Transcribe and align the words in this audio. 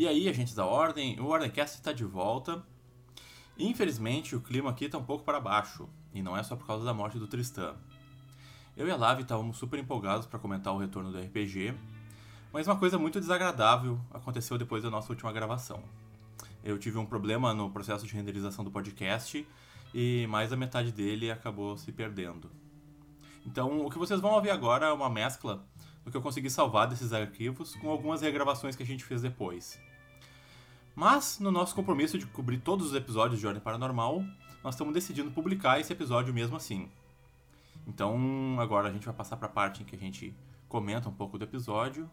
E 0.00 0.08
aí, 0.08 0.30
agentes 0.30 0.54
da 0.54 0.64
Ordem, 0.64 1.20
o 1.20 1.26
Ordemcast 1.26 1.76
está 1.76 1.92
de 1.92 2.06
volta. 2.06 2.64
Infelizmente, 3.58 4.34
o 4.34 4.40
clima 4.40 4.70
aqui 4.70 4.86
está 4.86 4.96
um 4.96 5.04
pouco 5.04 5.24
para 5.24 5.38
baixo, 5.38 5.90
e 6.14 6.22
não 6.22 6.34
é 6.34 6.42
só 6.42 6.56
por 6.56 6.66
causa 6.66 6.86
da 6.86 6.94
morte 6.94 7.18
do 7.18 7.26
Tristan. 7.26 7.76
Eu 8.74 8.88
e 8.88 8.90
a 8.90 8.96
Lavi 8.96 9.20
estávamos 9.20 9.58
super 9.58 9.78
empolgados 9.78 10.26
para 10.26 10.38
comentar 10.38 10.72
o 10.72 10.78
retorno 10.78 11.12
do 11.12 11.20
RPG, 11.20 11.74
mas 12.50 12.66
uma 12.66 12.78
coisa 12.78 12.96
muito 12.96 13.20
desagradável 13.20 14.00
aconteceu 14.10 14.56
depois 14.56 14.82
da 14.82 14.88
nossa 14.88 15.12
última 15.12 15.30
gravação. 15.34 15.82
Eu 16.64 16.78
tive 16.78 16.96
um 16.96 17.04
problema 17.04 17.52
no 17.52 17.68
processo 17.68 18.06
de 18.06 18.14
renderização 18.14 18.64
do 18.64 18.70
podcast 18.70 19.46
e 19.92 20.26
mais 20.28 20.48
da 20.48 20.56
metade 20.56 20.92
dele 20.92 21.30
acabou 21.30 21.76
se 21.76 21.92
perdendo. 21.92 22.50
Então, 23.44 23.84
o 23.84 23.90
que 23.90 23.98
vocês 23.98 24.18
vão 24.18 24.30
ouvir 24.30 24.48
agora 24.48 24.86
é 24.86 24.92
uma 24.94 25.10
mescla 25.10 25.62
do 26.02 26.10
que 26.10 26.16
eu 26.16 26.22
consegui 26.22 26.48
salvar 26.48 26.88
desses 26.88 27.12
arquivos 27.12 27.74
com 27.74 27.90
algumas 27.90 28.22
regravações 28.22 28.74
que 28.74 28.82
a 28.82 28.86
gente 28.86 29.04
fez 29.04 29.20
depois. 29.20 29.78
Mas, 31.00 31.38
no 31.38 31.50
nosso 31.50 31.74
compromisso 31.74 32.18
de 32.18 32.26
cobrir 32.26 32.58
todos 32.58 32.88
os 32.88 32.94
episódios 32.94 33.40
de 33.40 33.46
Ordem 33.46 33.62
Paranormal, 33.62 34.22
nós 34.62 34.74
estamos 34.74 34.92
decidindo 34.92 35.30
publicar 35.30 35.80
esse 35.80 35.90
episódio 35.90 36.34
mesmo 36.34 36.58
assim. 36.58 36.90
Então, 37.86 38.58
agora 38.60 38.90
a 38.90 38.92
gente 38.92 39.06
vai 39.06 39.14
passar 39.14 39.38
para 39.38 39.46
a 39.46 39.50
parte 39.50 39.82
em 39.82 39.86
que 39.86 39.96
a 39.96 39.98
gente 39.98 40.36
comenta 40.68 41.08
um 41.08 41.12
pouco 41.14 41.38
do 41.38 41.44
episódio 41.44 42.06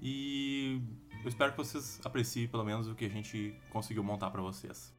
e 0.00 0.80
eu 1.24 1.28
espero 1.28 1.50
que 1.50 1.58
vocês 1.58 2.00
apreciem 2.04 2.46
pelo 2.46 2.64
menos 2.64 2.86
o 2.86 2.94
que 2.94 3.06
a 3.06 3.10
gente 3.10 3.56
conseguiu 3.70 4.04
montar 4.04 4.30
para 4.30 4.40
vocês. 4.40 4.94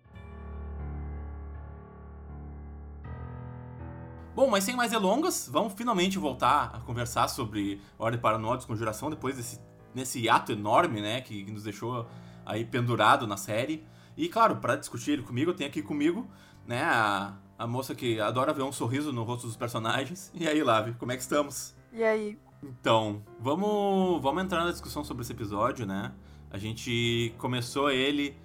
Bom, 4.36 4.50
mas 4.50 4.66
sem 4.66 4.76
mais 4.76 4.92
delongas, 4.92 5.50
vamos 5.50 5.72
finalmente 5.76 6.20
voltar 6.20 6.76
a 6.76 6.82
conversar 6.82 7.30
sobre 7.30 7.80
Ordem 7.98 8.20
Paranormal 8.20 8.58
Desconjuração 8.58 9.10
depois 9.10 9.38
desse 9.38 9.62
nesse 9.94 10.30
ato 10.30 10.52
enorme, 10.52 11.02
né, 11.02 11.22
que 11.22 11.50
nos 11.52 11.64
deixou 11.64 12.08
aí 12.50 12.66
pendurado 12.66 13.28
na 13.28 13.38
série. 13.38 13.86
E 14.18 14.28
claro, 14.28 14.58
para 14.58 14.76
discutir 14.76 15.12
ele 15.12 15.22
comigo, 15.22 15.52
eu 15.52 15.56
tenho 15.56 15.70
aqui 15.70 15.82
comigo, 15.82 16.28
né, 16.68 16.84
a, 16.84 17.34
a 17.58 17.68
moça 17.68 17.96
que 17.96 18.20
adora 18.20 18.54
ver 18.54 18.64
um 18.64 18.72
sorriso 18.72 19.14
no 19.14 19.24
rosto 19.24 19.48
dos 19.48 19.56
personagens. 19.56 20.32
E 20.34 20.48
aí, 20.48 20.62
Lave, 20.62 20.94
como 20.94 21.12
é 21.12 21.16
que 21.16 21.22
estamos? 21.22 21.76
E 21.94 22.04
aí? 22.04 22.38
Então, 22.62 23.24
vamos, 23.40 24.22
vamos 24.22 24.44
entrar 24.44 24.66
na 24.66 24.72
discussão 24.72 25.04
sobre 25.04 25.24
esse 25.24 25.32
episódio, 25.32 25.86
né? 25.86 26.12
A 26.52 26.58
gente 26.58 27.34
começou 27.38 27.90
ele 27.90 28.36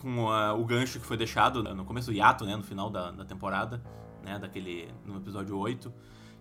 com 0.00 0.30
a, 0.30 0.52
o 0.52 0.64
gancho 0.64 1.00
que 1.00 1.06
foi 1.06 1.16
deixado 1.16 1.62
no 1.74 1.84
começo 1.84 2.10
do 2.10 2.16
hiato, 2.16 2.44
né, 2.44 2.54
no 2.56 2.62
final 2.62 2.90
da, 2.90 3.10
da 3.10 3.24
temporada 3.24 3.82
né, 4.22 4.38
daquele 4.38 4.88
no 5.04 5.16
episódio 5.16 5.56
8, 5.56 5.92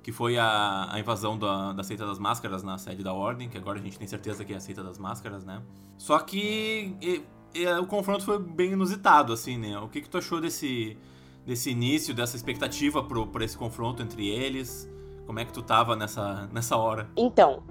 que 0.04 0.12
foi 0.12 0.38
a, 0.38 0.88
a 0.92 1.00
invasão 1.00 1.38
da, 1.38 1.74
da 1.74 1.84
Seita 1.84 2.06
das 2.06 2.18
Máscaras 2.18 2.64
na 2.64 2.78
sede 2.78 3.04
da 3.04 3.14
Ordem, 3.14 3.50
que 3.50 3.58
agora 3.58 3.80
a 3.80 3.82
gente 3.82 3.98
tem 3.98 4.08
certeza 4.08 4.44
que 4.44 4.54
é 4.54 4.58
a 4.58 4.60
Seita 4.60 4.84
das 4.84 4.98
Máscaras, 4.98 5.44
né? 5.44 5.62
Só 5.98 6.18
que 6.20 6.96
e, 7.02 7.24
e, 7.54 7.68
o 7.68 7.86
confronto 7.86 8.24
foi 8.24 8.40
bem 8.40 8.72
inusitado, 8.72 9.32
assim, 9.32 9.58
né? 9.58 9.78
O 9.78 9.88
que, 9.88 10.02
que 10.02 10.10
tu 10.10 10.18
achou 10.18 10.42
desse, 10.42 10.98
desse 11.46 11.70
início, 11.70 12.14
dessa 12.14 12.36
expectativa 12.36 13.04
por 13.04 13.42
esse 13.42 13.58
confronto 13.58 14.02
entre 14.02 14.28
eles? 14.28 14.90
Como 15.26 15.40
é 15.40 15.46
que 15.46 15.54
tu 15.54 15.62
tava 15.62 15.96
nessa, 15.96 16.48
nessa 16.52 16.76
hora? 16.76 17.10
Então, 17.16 17.64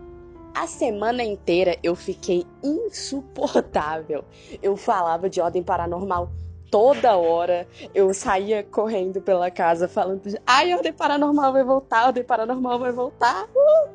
a 0.55 0.67
semana 0.67 1.23
inteira 1.25 1.77
eu 1.83 1.95
fiquei 1.97 2.47
insuportável. 2.63 4.25
Eu 4.63 4.77
falava 4.77 5.29
de 5.29 5.41
ordem 5.41 5.63
paranormal 5.63 6.31
toda 6.71 7.17
hora 7.17 7.67
eu 7.95 8.13
saía 8.15 8.63
correndo 8.63 9.21
pela 9.21 9.51
casa 9.51 9.89
falando: 9.89 10.23
ai, 10.47 10.73
a 10.73 10.77
ordem 10.77 10.93
paranormal 10.93 11.53
vai 11.53 11.65
voltar, 11.65 12.07
ordem 12.07 12.25
paranormal 12.25 12.79
vai 12.79 12.93
voltar. 12.93 13.45
Uh! 13.45 13.91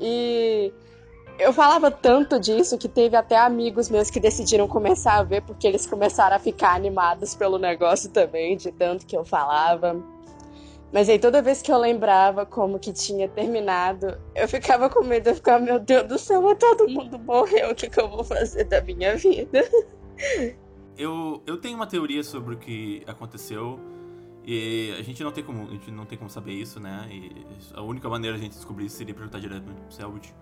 E 0.00 0.72
eu 1.38 1.52
falava 1.52 1.90
tanto 1.90 2.38
disso 2.38 2.78
que 2.78 2.88
teve 2.88 3.16
até 3.16 3.36
amigos 3.36 3.90
meus 3.90 4.10
que 4.10 4.20
decidiram 4.20 4.66
começar 4.68 5.18
a 5.18 5.22
ver 5.22 5.42
porque 5.42 5.66
eles 5.66 5.86
começaram 5.86 6.36
a 6.36 6.38
ficar 6.38 6.74
animados 6.74 7.34
pelo 7.34 7.58
negócio 7.58 8.10
também, 8.10 8.56
de 8.56 8.72
tanto 8.72 9.04
que 9.04 9.16
eu 9.16 9.24
falava. 9.24 10.00
Mas 10.92 11.08
aí 11.08 11.18
toda 11.18 11.42
vez 11.42 11.60
que 11.60 11.72
eu 11.72 11.78
lembrava 11.78 12.46
como 12.46 12.78
que 12.78 12.92
tinha 12.92 13.28
terminado, 13.28 14.16
eu 14.32 14.46
ficava 14.46 14.88
com 14.88 15.02
medo, 15.02 15.28
eu 15.28 15.34
ficava, 15.34 15.58
meu 15.58 15.80
Deus 15.80 16.06
do 16.06 16.16
céu, 16.16 16.54
todo 16.54 16.88
mundo 16.88 17.18
morreu, 17.18 17.72
o 17.72 17.74
que, 17.74 17.90
que 17.90 18.00
eu 18.00 18.08
vou 18.08 18.22
fazer 18.22 18.62
da 18.62 18.80
minha 18.80 19.16
vida? 19.16 19.68
Eu, 20.96 21.42
eu 21.46 21.56
tenho 21.56 21.76
uma 21.76 21.86
teoria 21.86 22.22
sobre 22.22 22.54
o 22.54 22.58
que 22.58 23.02
aconteceu 23.06 23.80
e 24.46 24.94
a 24.98 25.02
gente 25.02 25.22
não 25.24 25.32
tem 25.32 25.42
como, 25.42 25.66
a 25.66 25.70
gente 25.70 25.90
não 25.90 26.04
tem 26.04 26.18
como 26.18 26.28
saber 26.28 26.52
isso, 26.52 26.78
né? 26.78 27.08
E 27.10 27.46
a 27.72 27.80
única 27.80 28.08
maneira 28.08 28.36
de 28.36 28.42
a 28.42 28.44
gente 28.44 28.54
descobrir 28.54 28.86
isso 28.86 28.96
seria 28.96 29.14
perguntar 29.14 29.38
diretamente 29.38 29.80
pro 29.80 29.92
Selbit. 29.92 30.34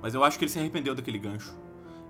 Mas 0.00 0.14
eu 0.14 0.24
acho 0.24 0.38
que 0.38 0.44
ele 0.44 0.50
se 0.50 0.58
arrependeu 0.58 0.94
daquele 0.94 1.18
gancho. 1.18 1.54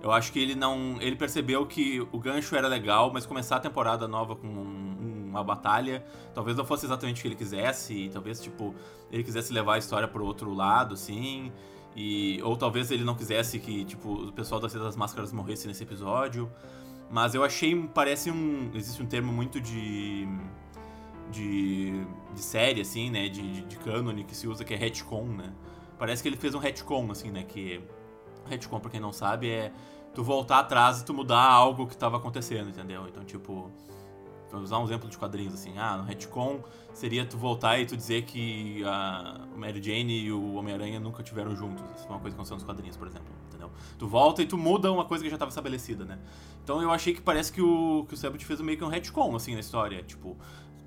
Eu 0.01 0.11
acho 0.11 0.31
que 0.31 0.39
ele 0.39 0.55
não, 0.55 0.97
ele 0.99 1.15
percebeu 1.15 1.65
que 1.65 1.99
o 2.11 2.17
gancho 2.17 2.55
era 2.55 2.67
legal, 2.67 3.11
mas 3.13 3.25
começar 3.25 3.57
a 3.57 3.59
temporada 3.59 4.07
nova 4.07 4.35
com 4.35 4.47
um, 4.47 5.27
uma 5.29 5.43
batalha, 5.43 6.03
talvez 6.33 6.57
não 6.57 6.65
fosse 6.65 6.85
exatamente 6.85 7.19
o 7.19 7.21
que 7.21 7.27
ele 7.27 7.35
quisesse, 7.35 8.09
talvez 8.11 8.41
tipo 8.41 8.73
ele 9.11 9.23
quisesse 9.23 9.53
levar 9.53 9.75
a 9.75 9.77
história 9.77 10.07
pro 10.07 10.25
outro 10.25 10.53
lado, 10.53 10.93
assim. 10.95 11.51
E, 11.95 12.41
ou 12.41 12.55
talvez 12.55 12.89
ele 12.89 13.03
não 13.03 13.13
quisesse 13.13 13.59
que 13.59 13.83
tipo 13.83 14.13
o 14.13 14.31
pessoal 14.31 14.61
das 14.61 14.73
das 14.73 14.95
Máscaras 14.95 15.31
morresse 15.33 15.67
nesse 15.67 15.83
episódio. 15.83 16.49
Mas 17.11 17.35
eu 17.35 17.43
achei, 17.43 17.75
parece 17.93 18.31
um. 18.31 18.71
Existe 18.73 19.03
um 19.03 19.05
termo 19.05 19.33
muito 19.33 19.59
de. 19.59 20.27
de. 21.29 22.05
de 22.33 22.41
série, 22.41 22.81
assim, 22.81 23.11
né? 23.11 23.27
De, 23.27 23.41
de, 23.41 23.61
de 23.63 23.77
cânone 23.77 24.23
que 24.23 24.33
se 24.33 24.47
usa, 24.47 24.63
que 24.63 24.73
é 24.73 24.77
retcon, 24.77 25.25
né? 25.25 25.53
Parece 25.99 26.23
que 26.23 26.29
ele 26.29 26.37
fez 26.37 26.55
um 26.55 26.59
retcon, 26.59 27.11
assim, 27.11 27.29
né? 27.29 27.43
Que. 27.43 27.81
Retcon, 28.45 28.79
pra 28.79 28.89
quem 28.89 28.99
não 28.99 29.11
sabe, 29.11 29.49
é 29.49 29.71
tu 30.13 30.23
voltar 30.23 30.59
atrás 30.59 31.01
e 31.01 31.05
tu 31.05 31.13
mudar 31.13 31.43
algo 31.43 31.85
que 31.85 31.97
tava 31.97 32.17
acontecendo, 32.17 32.69
entendeu? 32.69 33.05
Então, 33.07 33.25
tipo. 33.25 33.69
Vou 34.51 34.61
usar 34.61 34.79
um 34.79 34.83
exemplo 34.83 35.09
de 35.09 35.17
quadrinhos, 35.17 35.53
assim. 35.53 35.77
Ah, 35.77 35.97
no 35.97 36.03
retcon 36.03 36.61
seria 36.93 37.25
tu 37.25 37.37
voltar 37.37 37.79
e 37.79 37.85
tu 37.85 37.95
dizer 37.95 38.23
que 38.23 38.83
a 38.83 39.47
Mary 39.55 39.81
Jane 39.81 40.25
e 40.25 40.31
o 40.31 40.55
Homem-Aranha 40.55 40.99
nunca 40.99 41.23
tiveram 41.23 41.55
juntos. 41.55 41.83
Isso 41.95 42.05
foi 42.05 42.15
uma 42.15 42.19
coisa 42.19 42.35
que 42.35 42.39
aconteceu 42.39 42.55
nos 42.55 42.63
quadrinhos, 42.63 42.97
por 42.97 43.07
exemplo, 43.07 43.27
entendeu? 43.47 43.71
Tu 43.97 44.07
volta 44.07 44.41
e 44.41 44.45
tu 44.45 44.57
muda 44.57 44.91
uma 44.91 45.05
coisa 45.05 45.23
que 45.23 45.29
já 45.29 45.35
estava 45.35 45.49
estabelecida, 45.49 46.03
né? 46.03 46.19
Então 46.63 46.81
eu 46.81 46.91
achei 46.91 47.13
que 47.13 47.21
parece 47.21 47.51
que 47.51 47.61
o, 47.61 48.05
que 48.07 48.13
o 48.13 48.17
Sebut 48.17 48.43
fez 48.43 48.59
meio 48.61 48.77
que 48.77 48.83
um 48.83 48.89
retcon, 48.89 49.35
assim, 49.35 49.53
na 49.53 49.61
história. 49.61 50.03
Tipo, 50.03 50.37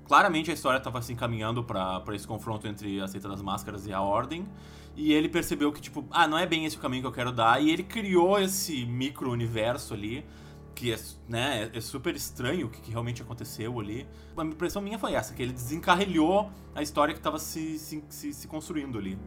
claramente 0.05 0.51
a 0.51 0.53
história 0.53 0.77
estava 0.77 1.01
se 1.01 1.11
encaminhando 1.11 1.63
para 1.63 2.03
esse 2.13 2.27
confronto 2.27 2.67
entre 2.67 3.01
a 3.01 3.07
Seita 3.07 3.27
das 3.27 3.41
Máscaras 3.41 3.87
e 3.87 3.93
a 3.93 4.01
Ordem. 4.01 4.45
E 4.95 5.11
ele 5.11 5.27
percebeu 5.27 5.73
que, 5.73 5.81
tipo, 5.81 6.05
ah, 6.09 6.27
não 6.27 6.37
é 6.37 6.45
bem 6.45 6.65
esse 6.65 6.77
o 6.77 6.79
caminho 6.79 7.01
que 7.01 7.07
eu 7.07 7.11
quero 7.11 7.31
dar. 7.31 7.61
E 7.61 7.69
ele 7.69 7.83
criou 7.83 8.39
esse 8.39 8.85
micro-universo 8.85 9.93
ali, 9.93 10.25
que 10.75 10.91
é, 10.91 10.99
né, 11.27 11.71
é 11.73 11.81
super 11.81 12.13
estranho 12.15 12.67
o 12.67 12.69
que, 12.69 12.81
que, 12.81 12.91
realmente 12.91 13.21
aconteceu 13.21 13.79
ali. 13.79 14.05
A 14.35 14.43
impressão 14.43 14.81
minha 14.81 14.99
foi 14.99 15.13
essa, 15.13 15.33
que 15.33 15.41
ele 15.41 15.53
desencarrilhou 15.53 16.51
a 16.75 16.81
história 16.81 17.13
que 17.13 17.19
estava 17.19 17.39
se, 17.39 17.79
se, 17.79 18.03
se, 18.09 18.33
se 18.33 18.47
construindo 18.47 18.97
ali. 18.97 19.17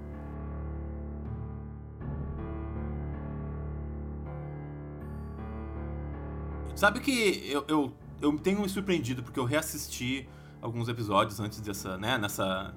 Sabe 6.76 7.00
que 7.00 7.50
eu, 7.50 7.64
eu, 7.66 7.92
eu 8.20 8.38
tenho 8.38 8.60
me 8.60 8.68
surpreendido 8.68 9.22
porque 9.22 9.40
eu 9.40 9.44
reassisti 9.44 10.28
alguns 10.60 10.88
episódios 10.88 11.40
antes 11.40 11.60
dessa, 11.60 11.96
né, 11.96 12.18
nessa, 12.18 12.74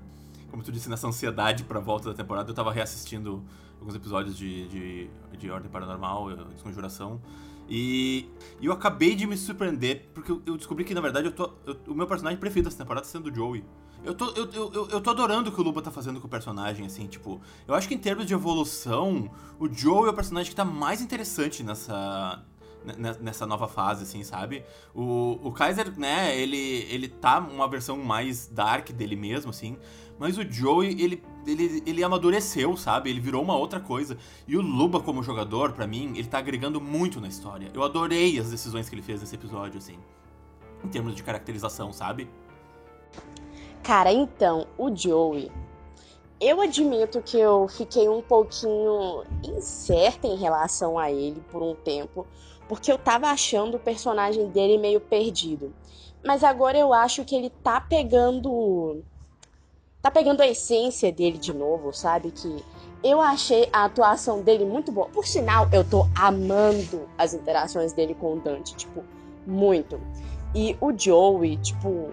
como 0.49 0.63
tu 0.63 0.71
disse, 0.71 0.89
nessa 0.89 1.07
ansiedade 1.07 1.65
pra 1.65 1.79
volta 1.79 2.09
da 2.09 2.15
temporada. 2.15 2.49
Eu 2.49 2.55
tava 2.55 2.71
reassistindo 2.71 3.43
alguns 3.79 3.95
episódios 3.95 4.35
de, 4.37 4.67
de, 4.69 5.09
de 5.37 5.51
Ordem 5.51 5.69
Paranormal, 5.69 6.35
Desconjuração. 6.53 7.21
E, 7.73 8.29
eu 8.61 8.73
acabei 8.73 9.15
de 9.15 9.25
me 9.25 9.37
surpreender, 9.37 10.09
porque 10.13 10.29
eu, 10.29 10.57
descobri 10.57 10.83
que, 10.83 10.93
na 10.93 10.99
verdade, 10.99 11.27
eu 11.27 11.31
tô, 11.31 11.53
eu, 11.65 11.77
o 11.87 11.95
meu 11.95 12.05
personagem 12.05 12.37
preferido 12.37 12.67
dessa 12.67 12.83
temporada 12.83 13.05
tá 13.05 13.09
sendo 13.09 13.31
o 13.31 13.33
Joey. 13.33 13.63
Eu 14.03 14.13
tô, 14.13 14.29
eu, 14.31 14.51
eu, 14.51 14.89
eu 14.89 14.99
tô 14.99 15.09
adorando 15.09 15.49
o 15.49 15.53
que 15.53 15.61
o 15.61 15.63
Luba 15.63 15.81
tá 15.81 15.89
fazendo 15.89 16.19
com 16.19 16.27
o 16.27 16.29
personagem, 16.29 16.85
assim, 16.85 17.07
tipo... 17.07 17.39
Eu 17.65 17.73
acho 17.73 17.87
que 17.87 17.95
em 17.95 17.97
termos 17.97 18.25
de 18.25 18.33
evolução, 18.33 19.31
o 19.57 19.73
Joey 19.73 20.09
é 20.09 20.11
o 20.11 20.13
personagem 20.13 20.49
que 20.49 20.55
tá 20.55 20.65
mais 20.65 21.01
interessante 21.01 21.63
nessa, 21.63 22.43
nessa 23.19 23.45
nova 23.45 23.67
fase, 23.67 24.03
assim, 24.03 24.23
sabe? 24.23 24.63
O, 24.93 25.39
o 25.43 25.51
Kaiser, 25.51 25.97
né, 25.99 26.35
ele, 26.37 26.87
ele 26.89 27.07
tá 27.07 27.39
uma 27.39 27.67
versão 27.67 27.97
mais 27.97 28.47
dark 28.47 28.89
dele 28.91 29.15
mesmo, 29.15 29.49
assim, 29.49 29.77
mas 30.17 30.37
o 30.37 30.43
Joey, 30.43 31.01
ele, 31.01 31.23
ele, 31.47 31.83
ele 31.85 32.03
amadureceu, 32.03 32.77
sabe? 32.77 33.09
Ele 33.09 33.19
virou 33.19 33.41
uma 33.41 33.57
outra 33.57 33.79
coisa. 33.79 34.15
E 34.47 34.55
o 34.55 34.61
Luba, 34.61 34.99
como 34.99 35.23
jogador, 35.23 35.73
para 35.73 35.87
mim, 35.87 36.13
ele 36.15 36.27
tá 36.27 36.37
agregando 36.37 36.79
muito 36.79 37.19
na 37.19 37.27
história. 37.27 37.71
Eu 37.73 37.81
adorei 37.81 38.37
as 38.37 38.51
decisões 38.51 38.87
que 38.87 38.93
ele 38.93 39.01
fez 39.01 39.19
nesse 39.19 39.33
episódio, 39.33 39.79
assim, 39.79 39.97
em 40.83 40.87
termos 40.89 41.15
de 41.15 41.23
caracterização, 41.23 41.91
sabe? 41.91 42.29
Cara, 43.81 44.13
então, 44.13 44.67
o 44.77 44.95
Joey, 44.95 45.51
eu 46.39 46.61
admito 46.61 47.21
que 47.21 47.37
eu 47.39 47.67
fiquei 47.67 48.07
um 48.07 48.21
pouquinho 48.21 49.23
incerta 49.43 50.27
em 50.27 50.35
relação 50.35 50.99
a 50.99 51.11
ele 51.11 51.41
por 51.51 51.63
um 51.63 51.73
tempo, 51.73 52.27
porque 52.71 52.89
eu 52.89 52.97
tava 52.97 53.27
achando 53.27 53.75
o 53.75 53.79
personagem 53.81 54.47
dele 54.47 54.77
meio 54.77 55.01
perdido. 55.01 55.75
Mas 56.25 56.41
agora 56.41 56.77
eu 56.77 56.93
acho 56.93 57.25
que 57.25 57.35
ele 57.35 57.49
tá 57.49 57.81
pegando 57.81 59.03
tá 60.01 60.09
pegando 60.09 60.39
a 60.39 60.47
essência 60.47 61.11
dele 61.11 61.37
de 61.37 61.53
novo, 61.53 61.91
sabe? 61.91 62.31
Que 62.31 62.63
Eu 63.03 63.19
achei 63.19 63.67
a 63.73 63.83
atuação 63.83 64.41
dele 64.41 64.63
muito 64.63 64.89
boa. 64.89 65.09
Por 65.09 65.27
sinal, 65.27 65.67
eu 65.73 65.83
tô 65.83 66.07
amando 66.15 67.09
as 67.17 67.33
interações 67.33 67.91
dele 67.91 68.15
com 68.15 68.35
o 68.35 68.39
Dante, 68.39 68.73
tipo, 68.73 69.03
muito. 69.45 69.99
E 70.55 70.77
o 70.79 70.97
Joey, 70.97 71.57
tipo, 71.57 72.11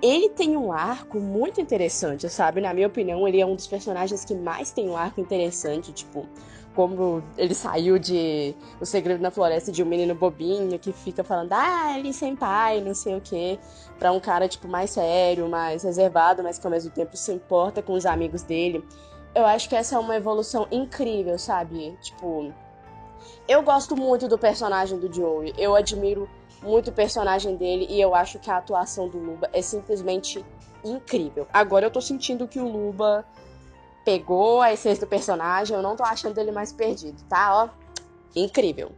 ele 0.00 0.30
tem 0.30 0.56
um 0.56 0.72
arco 0.72 1.20
muito 1.20 1.60
interessante, 1.60 2.26
sabe? 2.30 2.62
Na 2.62 2.72
minha 2.72 2.86
opinião, 2.86 3.28
ele 3.28 3.38
é 3.38 3.44
um 3.44 3.54
dos 3.54 3.66
personagens 3.66 4.24
que 4.24 4.34
mais 4.34 4.70
tem 4.70 4.88
um 4.88 4.96
arco 4.96 5.20
interessante, 5.20 5.92
tipo, 5.92 6.26
como 6.74 7.22
ele 7.36 7.54
saiu 7.54 7.98
de 7.98 8.54
O 8.80 8.84
Segredo 8.84 9.22
na 9.22 9.30
Floresta 9.30 9.70
de 9.70 9.82
um 9.82 9.86
menino 9.86 10.14
bobinho 10.14 10.78
que 10.78 10.92
fica 10.92 11.22
falando, 11.22 11.52
ah, 11.52 11.98
ele 11.98 12.12
sem 12.12 12.34
pai, 12.34 12.80
não 12.80 12.94
sei 12.94 13.16
o 13.16 13.20
quê, 13.20 13.58
pra 13.98 14.12
um 14.12 14.20
cara, 14.20 14.48
tipo, 14.48 14.68
mais 14.68 14.90
sério, 14.90 15.48
mais 15.48 15.82
reservado, 15.82 16.42
mas 16.42 16.58
que 16.58 16.66
ao 16.66 16.70
mesmo 16.70 16.90
tempo 16.90 17.16
se 17.16 17.32
importa 17.32 17.82
com 17.82 17.92
os 17.92 18.04
amigos 18.04 18.42
dele. 18.42 18.84
Eu 19.34 19.46
acho 19.46 19.68
que 19.68 19.76
essa 19.76 19.96
é 19.96 19.98
uma 19.98 20.16
evolução 20.16 20.66
incrível, 20.70 21.38
sabe? 21.38 21.96
Tipo, 22.02 22.52
eu 23.48 23.62
gosto 23.62 23.96
muito 23.96 24.28
do 24.28 24.38
personagem 24.38 24.98
do 24.98 25.12
Joey, 25.12 25.54
eu 25.56 25.74
admiro 25.74 26.28
muito 26.62 26.88
o 26.88 26.92
personagem 26.92 27.56
dele 27.56 27.86
e 27.88 28.00
eu 28.00 28.14
acho 28.14 28.38
que 28.38 28.50
a 28.50 28.56
atuação 28.56 29.08
do 29.08 29.18
Luba 29.18 29.50
é 29.52 29.60
simplesmente 29.60 30.44
incrível. 30.84 31.46
Agora 31.52 31.86
eu 31.86 31.90
tô 31.90 32.00
sentindo 32.00 32.48
que 32.48 32.58
o 32.58 32.68
Luba 32.68 33.24
pegou 34.04 34.60
a 34.60 34.72
essência 34.72 35.06
do 35.06 35.08
personagem, 35.08 35.74
eu 35.76 35.82
não 35.82 35.96
tô 35.96 36.02
achando 36.02 36.36
ele 36.38 36.52
mais 36.52 36.72
perdido, 36.72 37.22
tá? 37.28 37.64
Ó, 37.64 37.68
incrível. 38.36 38.92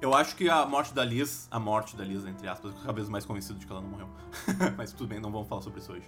Eu 0.00 0.14
acho 0.14 0.36
que 0.36 0.48
a 0.48 0.66
morte 0.66 0.92
da 0.92 1.04
Liz, 1.04 1.48
a 1.50 1.58
morte 1.58 1.96
da 1.96 2.04
Liz, 2.04 2.24
entre 2.26 2.46
aspas, 2.46 2.74
cada 2.80 2.92
vez 2.92 3.08
mais 3.08 3.24
convencido 3.24 3.58
de 3.58 3.66
que 3.66 3.72
ela 3.72 3.80
não 3.80 3.88
morreu. 3.88 4.08
Mas 4.76 4.92
tudo 4.92 5.08
bem, 5.08 5.18
não 5.18 5.32
vamos 5.32 5.48
falar 5.48 5.62
sobre 5.62 5.80
isso 5.80 5.92
hoje. 5.92 6.06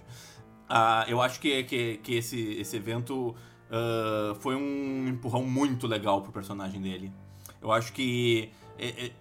Uh, 0.69 1.09
eu 1.09 1.19
acho 1.19 1.39
que, 1.39 1.63
que, 1.63 1.97
que 1.97 2.15
esse, 2.15 2.39
esse 2.53 2.77
evento 2.77 3.35
uh, 3.71 4.35
foi 4.35 4.55
um 4.55 5.07
empurrão 5.07 5.43
muito 5.43 5.87
legal 5.87 6.21
pro 6.21 6.31
personagem 6.31 6.79
dele. 6.79 7.11
Eu 7.59 7.71
acho 7.71 7.91
que 7.91 8.51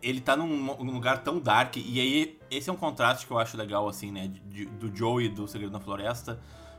ele 0.01 0.21
tá 0.21 0.37
num, 0.37 0.73
lugar 0.85 1.25
tão 1.25 1.41
dark, 1.41 1.77
e 1.79 2.01
aí 2.01 2.39
esse 2.49 2.71
é 2.71 2.73
um 2.73 2.77
contraste 2.77 3.27
que 3.27 3.33
eu 3.33 3.39
acho 3.39 3.57
legal, 3.57 3.89
assim, 3.89 4.13
né? 4.13 4.31
De, 4.47 4.67
do 4.67 4.95
Joey 4.95 5.29
do 5.29 5.49
Segredo 5.49 5.73
na 5.73 5.81
Floresta 5.81 6.39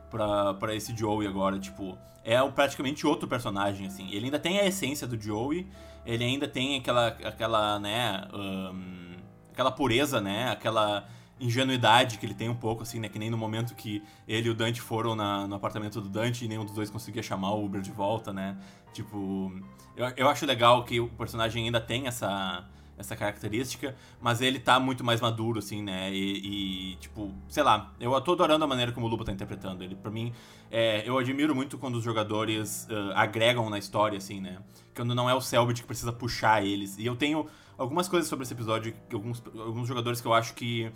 pra, 0.09 0.75
esse 0.75 0.95
Joey 0.95 1.27
agora, 1.27 1.59
tipo, 1.59 1.97
é 2.23 2.41
praticamente 2.49 3.05
outro 3.05 3.27
personagem, 3.27 3.87
assim. 3.87 4.09
Ele 4.11 4.25
ainda 4.25 4.39
tem 4.39 4.59
a 4.59 4.65
essência 4.65 5.07
do 5.07 5.19
Joey, 5.19 5.67
ele 6.05 6.23
ainda 6.23 6.47
tem 6.47 6.77
aquela, 6.77 7.07
aquela 7.07 7.79
né, 7.79 8.27
um, 8.33 9.15
aquela 9.51 9.71
pureza, 9.71 10.19
né, 10.19 10.49
aquela 10.51 11.07
ingenuidade 11.39 12.17
que 12.17 12.25
ele 12.25 12.33
tem 12.33 12.49
um 12.49 12.55
pouco, 12.55 12.83
assim, 12.83 12.99
né, 12.99 13.07
que 13.07 13.17
nem 13.17 13.29
no 13.29 13.37
momento 13.37 13.73
que 13.73 14.03
ele 14.27 14.47
e 14.47 14.51
o 14.51 14.53
Dante 14.53 14.81
foram 14.81 15.15
na, 15.15 15.47
no 15.47 15.55
apartamento 15.55 16.01
do 16.01 16.09
Dante 16.09 16.43
e 16.43 16.47
nenhum 16.47 16.65
dos 16.65 16.73
dois 16.73 16.89
conseguia 16.89 17.23
chamar 17.23 17.53
o 17.53 17.65
Uber 17.65 17.81
de 17.81 17.91
volta, 17.91 18.33
né, 18.33 18.57
tipo, 18.91 19.51
eu, 19.95 20.11
eu 20.17 20.29
acho 20.29 20.45
legal 20.45 20.83
que 20.83 20.99
o 20.99 21.07
personagem 21.07 21.65
ainda 21.65 21.79
tem 21.79 22.07
essa 22.07 22.65
essa 22.99 23.15
característica, 23.15 23.95
mas 24.21 24.41
ele 24.41 24.59
tá 24.59 24.77
muito 24.79 25.03
mais 25.03 25.21
maduro, 25.21 25.59
assim, 25.59 25.81
né? 25.81 26.13
E, 26.13 26.91
e, 26.91 26.95
tipo, 26.97 27.33
sei 27.47 27.63
lá, 27.63 27.93
eu 27.99 28.19
tô 28.19 28.33
adorando 28.33 28.65
a 28.65 28.67
maneira 28.67 28.91
como 28.91 29.05
o 29.05 29.09
Luba 29.09 29.23
tá 29.23 29.31
interpretando. 29.31 29.83
Ele, 29.83 29.95
pra 29.95 30.11
mim, 30.11 30.33
é, 30.69 31.07
eu 31.07 31.17
admiro 31.17 31.55
muito 31.55 31.77
quando 31.77 31.95
os 31.95 32.03
jogadores 32.03 32.87
uh, 32.91 33.13
agregam 33.15 33.69
na 33.69 33.79
história, 33.79 34.17
assim, 34.17 34.41
né? 34.41 34.59
Quando 34.93 35.15
não 35.15 35.29
é 35.29 35.33
o 35.33 35.39
Selbit 35.39 35.81
que 35.81 35.87
precisa 35.87 36.11
puxar 36.11 36.63
eles. 36.63 36.97
E 36.97 37.05
eu 37.05 37.15
tenho 37.15 37.47
algumas 37.77 38.09
coisas 38.09 38.29
sobre 38.29 38.43
esse 38.43 38.53
episódio, 38.53 38.93
alguns, 39.13 39.41
alguns 39.57 39.87
jogadores 39.87 40.19
que 40.19 40.27
eu 40.27 40.33
acho 40.33 40.53
que 40.53 40.91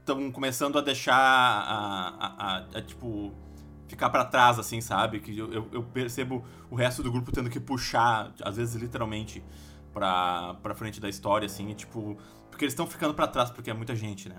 estão 0.00 0.28
uh, 0.28 0.32
começando 0.32 0.78
a 0.78 0.82
deixar 0.82 1.16
a, 1.16 2.08
a, 2.08 2.56
a, 2.58 2.78
a 2.78 2.82
tipo 2.82 3.32
ficar 3.88 4.08
para 4.10 4.24
trás, 4.24 4.58
assim, 4.58 4.80
sabe? 4.80 5.18
Que 5.18 5.36
eu, 5.36 5.68
eu, 5.72 5.82
percebo 5.82 6.44
o 6.70 6.76
resto 6.76 7.02
do 7.02 7.10
grupo 7.10 7.32
tendo 7.32 7.50
que 7.50 7.58
puxar, 7.58 8.32
às 8.42 8.56
vezes 8.56 8.80
literalmente, 8.80 9.42
pra, 9.92 10.56
pra 10.62 10.74
frente 10.74 11.00
da 11.00 11.08
história, 11.08 11.46
assim, 11.46 11.72
tipo. 11.74 12.16
Porque 12.50 12.64
eles 12.64 12.72
estão 12.72 12.86
ficando 12.86 13.14
para 13.14 13.26
trás, 13.26 13.50
porque 13.50 13.70
é 13.70 13.74
muita 13.74 13.94
gente, 13.94 14.28
né? 14.28 14.36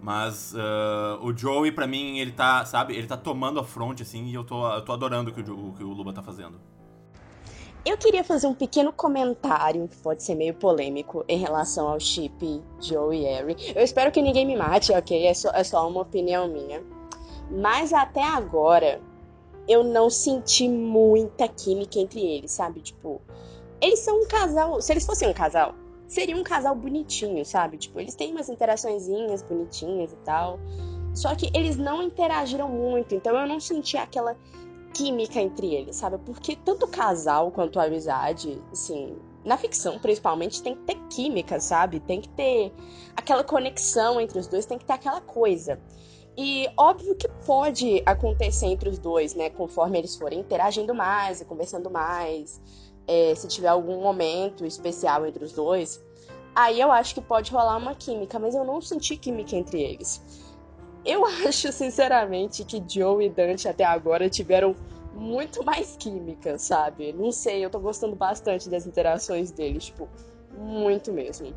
Mas 0.00 0.54
uh, 0.54 1.24
o 1.24 1.36
Joey, 1.36 1.72
pra 1.72 1.86
mim, 1.86 2.18
ele 2.18 2.32
tá, 2.32 2.64
sabe, 2.64 2.94
ele 2.94 3.06
tá 3.06 3.16
tomando 3.16 3.58
a 3.58 3.64
fronte, 3.64 4.02
assim, 4.02 4.24
e 4.26 4.34
eu 4.34 4.44
tô, 4.44 4.66
eu 4.72 4.82
tô 4.82 4.92
adorando 4.92 5.30
o 5.30 5.34
que 5.34 5.40
o, 5.40 5.68
o 5.68 5.72
que 5.72 5.84
o 5.84 5.92
Luba 5.92 6.12
tá 6.12 6.22
fazendo. 6.22 6.60
Eu 7.84 7.96
queria 7.96 8.24
fazer 8.24 8.48
um 8.48 8.54
pequeno 8.54 8.92
comentário, 8.92 9.86
que 9.86 9.96
pode 9.98 10.22
ser 10.22 10.34
meio 10.34 10.54
polêmico, 10.54 11.24
em 11.28 11.38
relação 11.38 11.86
ao 11.86 12.00
chip 12.00 12.60
Joey 12.80 13.20
e 13.20 13.24
Harry. 13.24 13.56
Eu 13.76 13.82
espero 13.82 14.10
que 14.10 14.20
ninguém 14.20 14.44
me 14.44 14.56
mate, 14.56 14.92
ok? 14.92 15.24
É 15.24 15.32
só, 15.32 15.50
é 15.50 15.62
só 15.62 15.88
uma 15.88 16.00
opinião 16.00 16.48
minha. 16.48 16.82
Mas 17.48 17.92
até 17.92 18.24
agora, 18.24 19.00
eu 19.68 19.84
não 19.84 20.10
senti 20.10 20.68
muita 20.68 21.46
química 21.46 22.00
entre 22.00 22.20
eles, 22.20 22.50
sabe? 22.50 22.80
Tipo, 22.80 23.20
eles 23.80 24.00
são 24.00 24.22
um 24.22 24.26
casal. 24.26 24.80
Se 24.80 24.92
eles 24.92 25.04
fossem 25.04 25.28
um 25.28 25.32
casal, 25.32 25.74
seria 26.08 26.36
um 26.36 26.42
casal 26.42 26.74
bonitinho, 26.74 27.44
sabe? 27.44 27.76
Tipo, 27.76 28.00
eles 28.00 28.14
têm 28.14 28.32
umas 28.32 28.48
interaçõezinhas 28.48 29.42
bonitinhas 29.42 30.12
e 30.12 30.16
tal. 30.16 30.58
Só 31.14 31.34
que 31.34 31.50
eles 31.54 31.76
não 31.76 32.02
interagiram 32.02 32.68
muito, 32.68 33.14
então 33.14 33.34
eu 33.36 33.46
não 33.46 33.58
senti 33.58 33.96
aquela 33.96 34.36
química 34.92 35.40
entre 35.40 35.74
eles, 35.74 35.96
sabe? 35.96 36.18
Porque 36.18 36.56
tanto 36.56 36.86
casal 36.86 37.50
quanto 37.50 37.80
amizade, 37.80 38.62
assim, 38.70 39.16
na 39.44 39.56
ficção 39.56 39.98
principalmente, 39.98 40.62
tem 40.62 40.74
que 40.74 40.82
ter 40.82 40.96
química, 41.08 41.58
sabe? 41.60 42.00
Tem 42.00 42.20
que 42.20 42.28
ter 42.28 42.72
aquela 43.14 43.42
conexão 43.42 44.20
entre 44.20 44.38
os 44.38 44.46
dois, 44.46 44.66
tem 44.66 44.78
que 44.78 44.84
ter 44.84 44.92
aquela 44.92 45.20
coisa. 45.20 45.80
E 46.36 46.68
óbvio 46.76 47.14
que 47.14 47.28
pode 47.46 48.02
acontecer 48.04 48.66
entre 48.66 48.90
os 48.90 48.98
dois, 48.98 49.34
né? 49.34 49.48
Conforme 49.48 49.98
eles 49.98 50.16
forem 50.16 50.40
interagindo 50.40 50.94
mais 50.94 51.40
e 51.40 51.46
conversando 51.46 51.90
mais 51.90 52.60
é, 53.06 53.34
se 53.34 53.46
tiver 53.48 53.68
algum 53.68 54.00
momento 54.02 54.64
especial 54.64 55.26
entre 55.26 55.44
os 55.44 55.52
dois, 55.52 56.02
aí 56.54 56.80
eu 56.80 56.90
acho 56.90 57.14
que 57.14 57.20
pode 57.20 57.52
rolar 57.52 57.76
uma 57.76 57.94
química, 57.94 58.38
mas 58.38 58.54
eu 58.54 58.64
não 58.64 58.80
senti 58.80 59.16
química 59.16 59.56
entre 59.56 59.80
eles. 59.82 60.20
Eu 61.04 61.24
acho, 61.46 61.70
sinceramente, 61.72 62.64
que 62.64 62.82
Joe 62.88 63.24
e 63.24 63.30
Dante 63.30 63.68
até 63.68 63.84
agora 63.84 64.28
tiveram 64.28 64.74
muito 65.14 65.64
mais 65.64 65.96
química, 65.96 66.58
sabe? 66.58 67.12
Não 67.12 67.32
sei, 67.32 67.64
eu 67.64 67.70
tô 67.70 67.78
gostando 67.78 68.14
bastante 68.14 68.68
das 68.68 68.86
interações 68.86 69.50
deles, 69.50 69.86
tipo, 69.86 70.08
muito 70.58 71.12
mesmo. 71.12 71.54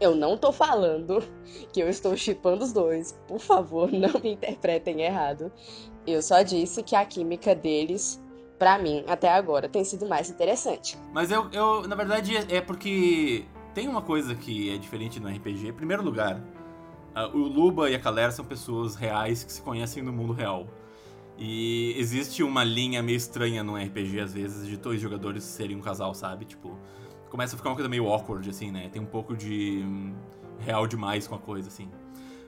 Eu 0.00 0.14
não 0.14 0.38
tô 0.38 0.50
falando 0.50 1.22
que 1.72 1.80
eu 1.80 1.88
estou 1.88 2.16
chipando 2.16 2.64
os 2.64 2.72
dois, 2.72 3.12
por 3.26 3.38
favor, 3.38 3.90
não 3.92 4.20
me 4.20 4.32
interpretem 4.32 5.02
errado. 5.02 5.52
Eu 6.06 6.22
só 6.22 6.42
disse 6.42 6.82
que 6.82 6.96
a 6.96 7.04
química 7.04 7.54
deles 7.54 8.20
para 8.60 8.78
mim, 8.78 9.02
até 9.08 9.32
agora, 9.32 9.70
tem 9.70 9.82
sido 9.82 10.06
mais 10.06 10.28
interessante. 10.28 10.98
Mas 11.14 11.30
eu, 11.30 11.48
eu, 11.50 11.88
na 11.88 11.96
verdade, 11.96 12.36
é 12.36 12.60
porque 12.60 13.46
tem 13.72 13.88
uma 13.88 14.02
coisa 14.02 14.34
que 14.34 14.68
é 14.68 14.76
diferente 14.76 15.18
no 15.18 15.30
RPG. 15.30 15.68
Em 15.68 15.72
primeiro 15.72 16.04
lugar, 16.04 16.38
o 17.32 17.38
Luba 17.38 17.88
e 17.88 17.94
a 17.94 17.98
Kalera 17.98 18.30
são 18.30 18.44
pessoas 18.44 18.94
reais 18.94 19.42
que 19.42 19.50
se 19.50 19.62
conhecem 19.62 20.02
no 20.02 20.12
mundo 20.12 20.34
real. 20.34 20.66
E 21.38 21.94
existe 21.96 22.42
uma 22.42 22.62
linha 22.62 23.02
meio 23.02 23.16
estranha 23.16 23.64
no 23.64 23.76
RPG, 23.76 24.20
às 24.20 24.34
vezes, 24.34 24.68
de 24.68 24.76
dois 24.76 25.00
jogadores 25.00 25.42
serem 25.42 25.74
um 25.74 25.80
casal, 25.80 26.12
sabe? 26.12 26.44
Tipo, 26.44 26.78
começa 27.30 27.54
a 27.54 27.56
ficar 27.56 27.70
uma 27.70 27.76
coisa 27.76 27.88
meio 27.88 28.06
awkward, 28.08 28.50
assim, 28.50 28.70
né? 28.70 28.90
Tem 28.92 29.00
um 29.00 29.06
pouco 29.06 29.34
de 29.34 29.82
hum, 29.82 30.14
real 30.58 30.86
demais 30.86 31.26
com 31.26 31.34
a 31.34 31.38
coisa, 31.38 31.68
assim. 31.68 31.86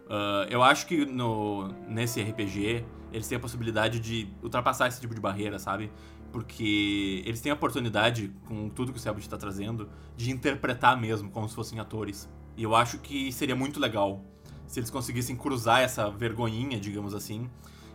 Uh, 0.09 0.45
eu 0.50 0.62
acho 0.62 0.87
que 0.87 1.07
no, 1.07 1.69
nesse 1.88 2.21
RPG 2.21 2.85
eles 3.12 3.28
têm 3.28 3.37
a 3.37 3.40
possibilidade 3.40 4.00
de 4.00 4.28
ultrapassar 4.42 4.88
esse 4.88 5.00
tipo 5.00 5.14
de 5.14 5.21
barreira, 5.21 5.59
sabe? 5.59 5.92
Porque 6.33 7.23
eles 7.26 7.40
têm 7.40 7.52
a 7.52 7.54
oportunidade, 7.54 8.33
com 8.47 8.69
tudo 8.69 8.92
que 8.92 8.99
o 8.99 9.00
Selbit 9.00 9.26
está 9.26 9.37
trazendo, 9.37 9.88
de 10.16 10.31
interpretar 10.31 10.99
mesmo 10.99 11.31
como 11.31 11.49
se 11.49 11.54
fossem 11.54 11.78
atores. 11.78 12.28
E 12.57 12.62
eu 12.62 12.75
acho 12.75 12.99
que 12.99 13.31
seria 13.33 13.54
muito 13.54 13.78
legal 13.78 14.25
se 14.66 14.81
eles 14.81 14.90
conseguissem 14.90 15.37
cruzar 15.37 15.81
essa 15.81 16.11
vergonhinha, 16.11 16.81
digamos 16.81 17.14
assim, 17.14 17.50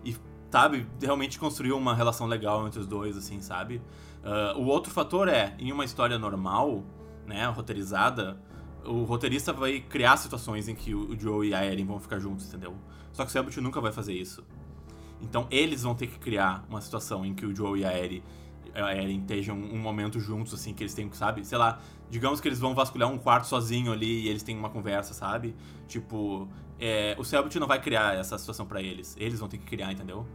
e, 0.05 0.15
sabe, 0.51 0.87
realmente 1.01 1.39
construir 1.39 1.71
uma 1.71 1.95
relação 1.95 2.27
legal 2.27 2.67
entre 2.67 2.79
os 2.79 2.85
dois, 2.85 3.17
assim, 3.17 3.41
sabe? 3.41 3.81
Uh, 4.23 4.59
o 4.59 4.65
outro 4.65 4.91
fator 4.91 5.27
é, 5.27 5.55
em 5.57 5.71
uma 5.71 5.83
história 5.83 6.19
normal, 6.19 6.83
né, 7.25 7.47
roteirizada, 7.47 8.39
o 8.85 9.03
roteirista 9.03 9.51
vai 9.51 9.79
criar 9.79 10.17
situações 10.17 10.67
em 10.67 10.75
que 10.75 10.93
o 10.93 11.19
Joe 11.19 11.49
e 11.49 11.53
a 11.53 11.65
Erin 11.65 11.85
vão 11.85 11.99
ficar 11.99 12.19
juntos, 12.19 12.47
entendeu? 12.47 12.75
Só 13.11 13.23
que 13.23 13.29
o 13.29 13.31
Selbit 13.31 13.59
nunca 13.59 13.81
vai 13.81 13.91
fazer 13.91 14.13
isso. 14.13 14.43
Então 15.21 15.47
eles 15.49 15.83
vão 15.83 15.95
ter 15.95 16.07
que 16.07 16.19
criar 16.19 16.65
uma 16.69 16.81
situação 16.81 17.25
em 17.25 17.33
que 17.33 17.45
o 17.45 17.55
Joe 17.55 17.79
e 17.79 17.85
a 17.85 17.97
Eri, 17.97 18.23
a 18.73 18.93
Eren 18.93 19.19
estejam 19.19 19.57
um 19.57 19.77
momento 19.77 20.19
juntos, 20.19 20.53
assim, 20.53 20.73
que 20.73 20.83
eles 20.83 20.93
têm, 20.93 21.11
sabe? 21.11 21.45
Sei 21.45 21.57
lá, 21.57 21.79
digamos 22.09 22.39
que 22.39 22.47
eles 22.47 22.59
vão 22.59 22.75
vasculhar 22.75 23.11
um 23.11 23.17
quarto 23.17 23.47
sozinho 23.47 23.91
ali 23.91 24.25
e 24.25 24.27
eles 24.27 24.43
têm 24.43 24.57
uma 24.57 24.69
conversa, 24.69 25.13
sabe? 25.13 25.55
Tipo, 25.87 26.47
é, 26.79 27.15
o 27.17 27.23
Selbit 27.23 27.59
não 27.59 27.67
vai 27.67 27.81
criar 27.81 28.15
essa 28.15 28.37
situação 28.37 28.65
para 28.65 28.81
eles. 28.81 29.15
Eles 29.19 29.39
vão 29.39 29.49
ter 29.49 29.57
que 29.57 29.65
criar, 29.65 29.91
entendeu? 29.91 30.25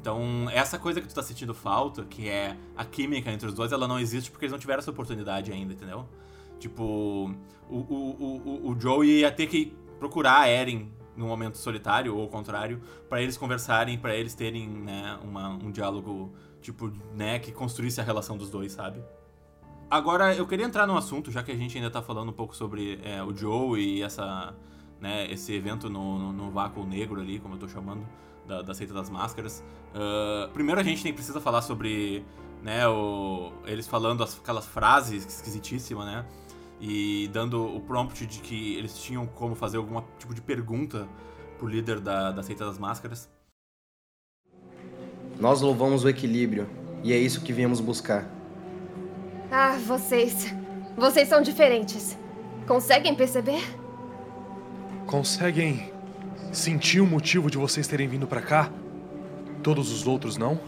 Então, 0.00 0.48
essa 0.50 0.78
coisa 0.78 1.00
que 1.00 1.08
tu 1.08 1.14
tá 1.14 1.22
sentindo 1.22 1.52
falta, 1.52 2.04
que 2.04 2.28
é 2.28 2.56
a 2.76 2.84
química 2.84 3.30
entre 3.30 3.46
os 3.46 3.54
dois, 3.54 3.70
ela 3.70 3.86
não 3.86 3.98
existe 3.98 4.30
porque 4.30 4.46
eles 4.46 4.52
não 4.52 4.58
tiveram 4.58 4.78
essa 4.78 4.90
oportunidade 4.90 5.52
ainda, 5.52 5.74
entendeu? 5.74 6.08
Tipo, 6.58 7.34
o, 7.68 7.76
o, 7.76 8.62
o, 8.66 8.70
o 8.70 8.80
Joe 8.80 9.06
ia 9.06 9.30
ter 9.30 9.46
que 9.46 9.74
procurar 9.98 10.40
a 10.40 10.48
Eren 10.48 10.90
num 11.20 11.28
momento 11.28 11.58
solitário 11.58 12.16
ou 12.16 12.22
ao 12.22 12.28
contrário, 12.28 12.80
para 13.08 13.22
eles 13.22 13.36
conversarem, 13.36 13.98
para 13.98 14.16
eles 14.16 14.34
terem 14.34 14.68
né, 14.68 15.18
uma, 15.22 15.50
um 15.50 15.70
diálogo 15.70 16.32
tipo, 16.60 16.92
né, 17.14 17.38
que 17.38 17.52
construísse 17.52 18.00
a 18.00 18.04
relação 18.04 18.36
dos 18.36 18.50
dois, 18.50 18.72
sabe? 18.72 19.02
Agora, 19.90 20.34
eu 20.34 20.46
queria 20.46 20.64
entrar 20.64 20.86
num 20.86 20.96
assunto, 20.96 21.30
já 21.30 21.42
que 21.42 21.50
a 21.50 21.56
gente 21.56 21.76
ainda 21.76 21.90
tá 21.90 22.00
falando 22.00 22.28
um 22.28 22.32
pouco 22.32 22.54
sobre 22.54 23.00
é, 23.02 23.22
o 23.22 23.34
Joe 23.34 23.80
e 23.80 24.02
essa, 24.02 24.54
né, 25.00 25.30
esse 25.30 25.52
evento 25.52 25.90
no, 25.90 26.18
no, 26.18 26.32
no, 26.32 26.50
vácuo 26.50 26.84
negro 26.84 27.20
ali, 27.20 27.40
como 27.40 27.54
eu 27.54 27.58
tô 27.58 27.68
chamando, 27.68 28.06
da, 28.46 28.62
da 28.62 28.72
seita 28.72 28.94
das 28.94 29.10
máscaras. 29.10 29.64
Uh, 29.92 30.48
primeiro 30.52 30.80
a 30.80 30.84
gente 30.84 31.02
tem, 31.02 31.12
precisa 31.12 31.40
falar 31.40 31.62
sobre, 31.62 32.24
né, 32.62 32.86
o, 32.86 33.52
eles 33.64 33.88
falando 33.88 34.22
as, 34.22 34.38
aquelas 34.38 34.66
frases 34.66 35.26
esquisitíssimas, 35.26 36.06
né, 36.06 36.24
e 36.80 37.28
dando 37.32 37.62
o 37.62 37.80
prompt 37.80 38.24
de 38.26 38.40
que 38.40 38.74
eles 38.76 38.96
tinham 38.98 39.26
como 39.26 39.54
fazer 39.54 39.76
algum 39.76 40.00
tipo 40.18 40.34
de 40.34 40.40
pergunta 40.40 41.06
pro 41.58 41.68
líder 41.68 42.00
da, 42.00 42.32
da 42.32 42.42
seita 42.42 42.64
das 42.64 42.78
máscaras. 42.78 43.28
Nós 45.38 45.60
louvamos 45.60 46.04
o 46.04 46.08
equilíbrio, 46.08 46.68
e 47.02 47.12
é 47.12 47.18
isso 47.18 47.42
que 47.42 47.52
viemos 47.52 47.80
buscar. 47.80 48.28
Ah, 49.50 49.76
vocês. 49.86 50.54
Vocês 50.96 51.28
são 51.28 51.42
diferentes. 51.42 52.16
Conseguem 52.66 53.14
perceber? 53.14 53.62
Conseguem 55.06 55.92
sentir 56.52 57.00
o 57.00 57.06
motivo 57.06 57.50
de 57.50 57.58
vocês 57.58 57.86
terem 57.86 58.08
vindo 58.08 58.26
para 58.26 58.40
cá? 58.40 58.70
Todos 59.62 59.90
os 59.90 60.06
outros 60.06 60.36
não? 60.36 60.60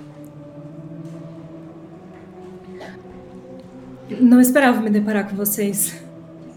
Não 4.20 4.40
esperava 4.40 4.80
me 4.80 4.90
deparar 4.90 5.28
com 5.28 5.36
vocês. 5.36 6.01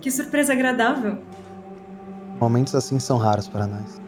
Que 0.06 0.12
surpresa 0.12 0.54
agradável. 0.54 1.18
Momentos 2.40 2.76
assim 2.76 3.00
são 3.00 3.18
raros 3.18 3.48
para 3.48 3.66
nós. 3.66 4.00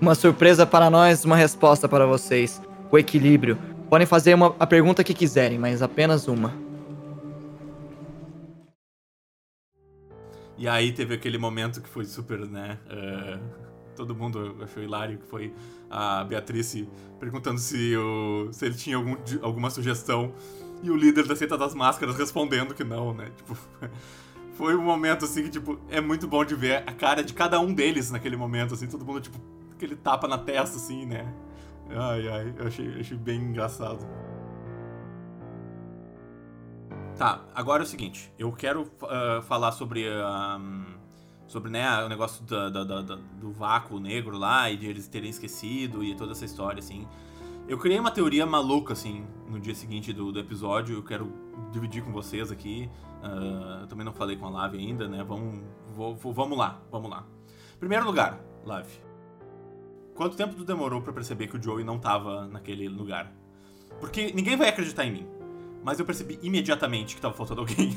Uma 0.00 0.14
surpresa 0.14 0.64
para 0.64 0.88
nós, 0.88 1.24
uma 1.24 1.34
resposta 1.34 1.88
para 1.88 2.06
vocês. 2.06 2.62
O 2.88 2.96
equilíbrio. 2.96 3.58
Podem 3.90 4.06
fazer 4.06 4.34
uma, 4.34 4.54
a 4.60 4.64
pergunta 4.64 5.02
que 5.02 5.12
quiserem, 5.12 5.58
mas 5.58 5.82
apenas 5.82 6.28
uma. 6.28 6.54
E 10.56 10.68
aí 10.68 10.92
teve 10.92 11.14
aquele 11.14 11.36
momento 11.36 11.80
que 11.80 11.88
foi 11.88 12.04
super, 12.04 12.38
né? 12.46 12.78
Uh, 12.86 13.40
todo 13.96 14.14
mundo 14.14 14.56
achou 14.62 14.80
hilário, 14.80 15.18
que 15.18 15.26
foi 15.26 15.52
a 15.90 16.22
Beatriz 16.22 16.86
perguntando 17.18 17.58
se, 17.58 17.96
o, 17.96 18.50
se 18.52 18.64
ele 18.64 18.76
tinha 18.76 18.96
algum, 18.98 19.16
alguma 19.42 19.68
sugestão 19.68 20.32
e 20.80 20.92
o 20.92 20.96
líder 20.96 21.26
da 21.26 21.34
seita 21.34 21.58
das 21.58 21.74
máscaras 21.74 22.16
respondendo 22.16 22.72
que 22.72 22.84
não, 22.84 23.12
né? 23.12 23.32
Tipo, 23.36 23.58
foi 24.56 24.74
um 24.74 24.82
momento 24.82 25.24
assim 25.24 25.42
que, 25.42 25.50
tipo, 25.50 25.78
é 25.90 26.00
muito 26.00 26.26
bom 26.26 26.44
de 26.44 26.54
ver 26.54 26.82
a 26.86 26.92
cara 26.92 27.22
de 27.22 27.34
cada 27.34 27.60
um 27.60 27.72
deles 27.72 28.10
naquele 28.10 28.36
momento, 28.36 28.74
assim, 28.74 28.86
todo 28.86 29.04
mundo, 29.04 29.20
tipo, 29.20 29.38
aquele 29.74 29.94
tapa 29.94 30.26
na 30.26 30.38
testa, 30.38 30.76
assim, 30.76 31.04
né? 31.04 31.32
Ai, 31.90 32.28
ai, 32.28 32.54
eu 32.58 32.66
achei, 32.66 33.00
achei 33.00 33.16
bem 33.16 33.40
engraçado. 33.40 34.06
Tá, 37.16 37.44
agora 37.54 37.82
é 37.82 37.84
o 37.84 37.86
seguinte, 37.86 38.32
eu 38.38 38.52
quero 38.52 38.82
uh, 38.82 39.40
falar 39.42 39.72
sobre 39.72 40.06
uh, 40.06 40.96
sobre 41.46 41.70
né, 41.70 42.04
o 42.04 42.08
negócio 42.08 42.44
da, 42.44 42.68
do 42.68 43.52
vácuo 43.52 44.00
negro 44.00 44.36
lá 44.36 44.70
e 44.70 44.76
de 44.76 44.86
eles 44.86 45.06
terem 45.06 45.30
esquecido 45.30 46.02
e 46.02 46.14
toda 46.14 46.32
essa 46.32 46.44
história, 46.44 46.80
assim. 46.80 47.06
Eu 47.68 47.78
criei 47.78 47.98
uma 47.98 48.10
teoria 48.10 48.46
maluca, 48.46 48.92
assim, 48.92 49.26
no 49.48 49.58
dia 49.58 49.74
seguinte 49.74 50.12
do, 50.12 50.30
do 50.30 50.38
episódio, 50.38 50.96
eu 50.96 51.02
quero 51.02 51.32
dividir 51.72 52.02
com 52.02 52.12
vocês 52.12 52.52
aqui. 52.52 52.88
Uh, 53.26 53.80
eu 53.82 53.86
também 53.86 54.04
não 54.04 54.12
falei 54.12 54.36
com 54.36 54.46
a 54.46 54.50
Lave 54.50 54.78
ainda, 54.78 55.08
né? 55.08 55.24
Vamos, 55.24 55.64
vou, 55.94 56.14
vou, 56.16 56.32
vamos 56.32 56.56
lá, 56.56 56.80
vamos 56.90 57.10
lá. 57.10 57.26
Primeiro 57.78 58.04
lugar, 58.06 58.40
Lave. 58.64 59.00
Quanto 60.14 60.36
tempo 60.36 60.54
tu 60.54 60.64
demorou 60.64 61.02
para 61.02 61.12
perceber 61.12 61.46
que 61.46 61.56
o 61.56 61.62
Joey 61.62 61.84
não 61.84 61.98
tava 61.98 62.46
naquele 62.46 62.88
lugar? 62.88 63.32
Porque 64.00 64.32
ninguém 64.32 64.56
vai 64.56 64.68
acreditar 64.68 65.04
em 65.04 65.12
mim 65.12 65.36
mas 65.86 66.00
eu 66.00 66.04
percebi 66.04 66.36
imediatamente 66.42 67.14
que 67.14 67.20
tava 67.20 67.32
faltando 67.32 67.60
alguém. 67.60 67.96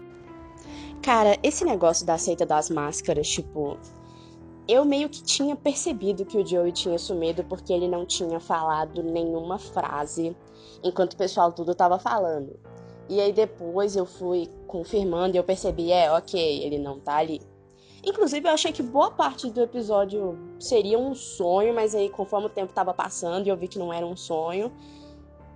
Cara, 1.00 1.38
esse 1.42 1.64
negócio 1.64 2.04
da 2.04 2.18
seita 2.18 2.44
das 2.44 2.68
máscaras, 2.68 3.26
tipo, 3.26 3.78
eu 4.68 4.84
meio 4.84 5.08
que 5.08 5.22
tinha 5.22 5.56
percebido 5.56 6.26
que 6.26 6.36
o 6.36 6.46
Joey 6.46 6.70
tinha 6.70 6.98
sumido 6.98 7.42
porque 7.44 7.72
ele 7.72 7.88
não 7.88 8.04
tinha 8.04 8.38
falado 8.38 9.02
nenhuma 9.02 9.58
frase 9.58 10.36
enquanto 10.84 11.14
o 11.14 11.16
pessoal 11.16 11.50
tudo 11.50 11.74
tava 11.74 11.98
falando. 11.98 12.60
E 13.10 13.20
aí 13.20 13.32
depois 13.32 13.94
eu 13.94 14.06
fui 14.06 14.48
confirmando 14.66 15.36
e 15.36 15.38
eu 15.38 15.44
percebi, 15.44 15.92
é, 15.92 16.10
ok, 16.10 16.64
ele 16.64 16.78
não 16.78 16.98
tá 16.98 17.16
ali. 17.16 17.42
Inclusive 18.02 18.48
eu 18.48 18.52
achei 18.52 18.72
que 18.72 18.82
boa 18.82 19.10
parte 19.10 19.50
do 19.50 19.60
episódio 19.60 20.38
seria 20.58 20.98
um 20.98 21.14
sonho, 21.14 21.74
mas 21.74 21.94
aí 21.94 22.08
conforme 22.08 22.46
o 22.46 22.50
tempo 22.50 22.72
tava 22.72 22.94
passando 22.94 23.46
e 23.46 23.50
eu 23.50 23.56
vi 23.56 23.68
que 23.68 23.78
não 23.78 23.92
era 23.92 24.06
um 24.06 24.16
sonho, 24.16 24.72